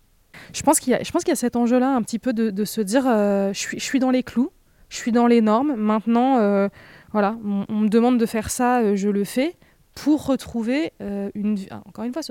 Je 0.53 0.61
pense 0.61 0.79
qu'il 0.79 0.93
y, 0.93 0.97
y, 0.97 1.31
a 1.31 1.35
cet 1.35 1.55
enjeu-là, 1.55 1.95
un 1.95 2.01
petit 2.01 2.19
peu, 2.19 2.33
de, 2.33 2.65
se 2.65 2.81
dire 2.81 3.03
euh, 3.07 3.53
je, 3.53 3.59
suis, 3.59 3.79
je 3.79 3.83
suis 3.83 3.99
dans 3.99 4.11
les 4.11 4.23
clous, 4.23 4.51
je 4.89 4.97
suis 4.97 5.11
dans 5.11 5.27
les 5.27 5.41
normes. 5.41 5.75
Maintenant, 5.75 6.38
euh, 6.38 6.69
voilà, 7.11 7.38
on, 7.69 7.79
me 7.79 7.88
demande 7.88 8.19
de 8.19 8.25
faire 8.25 8.49
ça, 8.49 8.81
euh, 8.81 8.95
je 8.95 9.09
le 9.09 9.23
fais 9.23 9.55
pour 9.95 10.25
retrouver 10.25 10.91
une. 10.99 11.57
Encore 11.85 12.03
une 12.03 12.11
fois, 12.11 12.21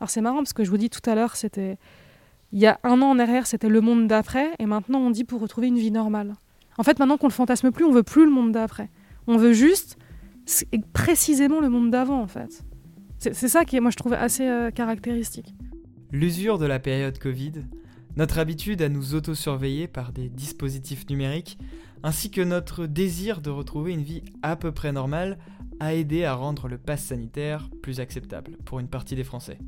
alors 0.00 0.08
c'est 0.08 0.22
marrant 0.22 0.38
parce 0.38 0.54
que 0.54 0.64
je 0.64 0.70
vous 0.70 0.78
dis 0.78 0.88
tout 0.88 1.08
à 1.08 1.14
l'heure, 1.14 1.36
c'était. 1.36 1.76
Il 2.52 2.58
y 2.58 2.66
a 2.66 2.80
un 2.82 3.00
an 3.02 3.10
en 3.10 3.18
arrière, 3.18 3.46
c'était 3.46 3.68
le 3.68 3.80
monde 3.80 4.08
d'après, 4.08 4.50
et 4.58 4.66
maintenant 4.66 4.98
on 4.98 5.10
dit 5.10 5.24
pour 5.24 5.40
retrouver 5.40 5.68
une 5.68 5.78
vie 5.78 5.92
normale. 5.92 6.34
En 6.78 6.82
fait, 6.82 6.98
maintenant 6.98 7.18
qu'on 7.18 7.28
le 7.28 7.32
fantasme 7.32 7.70
plus, 7.70 7.84
on 7.84 7.92
veut 7.92 8.02
plus 8.02 8.24
le 8.24 8.30
monde 8.30 8.52
d'après. 8.52 8.88
On 9.26 9.36
veut 9.36 9.52
juste 9.52 9.98
précisément 10.92 11.60
le 11.60 11.68
monde 11.68 11.90
d'avant 11.90 12.20
en 12.20 12.26
fait. 12.26 12.64
C'est 13.18 13.48
ça 13.48 13.64
qui 13.64 13.78
moi 13.80 13.90
je 13.90 13.96
trouve 13.96 14.14
assez 14.14 14.46
euh, 14.46 14.70
caractéristique. 14.70 15.54
L'usure 16.10 16.58
de 16.58 16.66
la 16.66 16.78
période 16.78 17.18
Covid, 17.18 17.52
notre 18.16 18.38
habitude 18.38 18.82
à 18.82 18.88
nous 18.88 19.14
auto-surveiller 19.14 19.86
par 19.86 20.12
des 20.12 20.28
dispositifs 20.28 21.08
numériques, 21.08 21.58
ainsi 22.02 22.30
que 22.30 22.40
notre 22.40 22.86
désir 22.86 23.40
de 23.40 23.50
retrouver 23.50 23.92
une 23.92 24.02
vie 24.02 24.22
à 24.42 24.56
peu 24.56 24.72
près 24.72 24.92
normale, 24.92 25.38
a 25.80 25.94
aidé 25.94 26.24
à 26.24 26.34
rendre 26.34 26.68
le 26.68 26.78
pass 26.78 27.04
sanitaire 27.04 27.70
plus 27.82 28.00
acceptable 28.00 28.58
pour 28.64 28.80
une 28.80 28.88
partie 28.88 29.16
des 29.16 29.24
Français. 29.24 29.58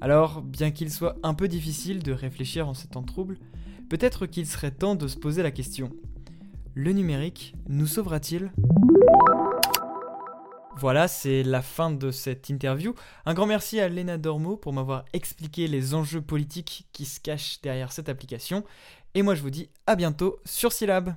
Alors, 0.00 0.42
bien 0.42 0.70
qu'il 0.70 0.90
soit 0.90 1.16
un 1.22 1.32
peu 1.34 1.48
difficile 1.48 2.02
de 2.02 2.12
réfléchir 2.12 2.68
en 2.68 2.74
ces 2.74 2.88
temps 2.88 3.02
troubles, 3.02 3.38
peut-être 3.88 4.26
qu'il 4.26 4.46
serait 4.46 4.70
temps 4.70 4.96
de 4.96 5.08
se 5.08 5.16
poser 5.16 5.42
la 5.42 5.50
question. 5.50 5.90
Le 6.74 6.92
numérique 6.92 7.54
nous 7.68 7.86
sauvera-t-il? 7.86 8.52
Voilà, 10.78 11.08
c'est 11.08 11.42
la 11.42 11.62
fin 11.62 11.90
de 11.90 12.10
cette 12.10 12.48
interview. 12.48 12.94
Un 13.26 13.34
grand 13.34 13.46
merci 13.46 13.80
à 13.80 13.88
Lena 13.88 14.18
Dormo 14.18 14.56
pour 14.56 14.72
m'avoir 14.72 15.04
expliqué 15.12 15.68
les 15.68 15.94
enjeux 15.94 16.20
politiques 16.20 16.86
qui 16.92 17.04
se 17.04 17.20
cachent 17.20 17.60
derrière 17.62 17.92
cette 17.92 18.08
application. 18.08 18.64
Et 19.14 19.22
moi 19.22 19.34
je 19.34 19.42
vous 19.42 19.50
dis 19.50 19.70
à 19.86 19.94
bientôt 19.96 20.38
sur 20.44 20.72
Syllab. 20.72 21.14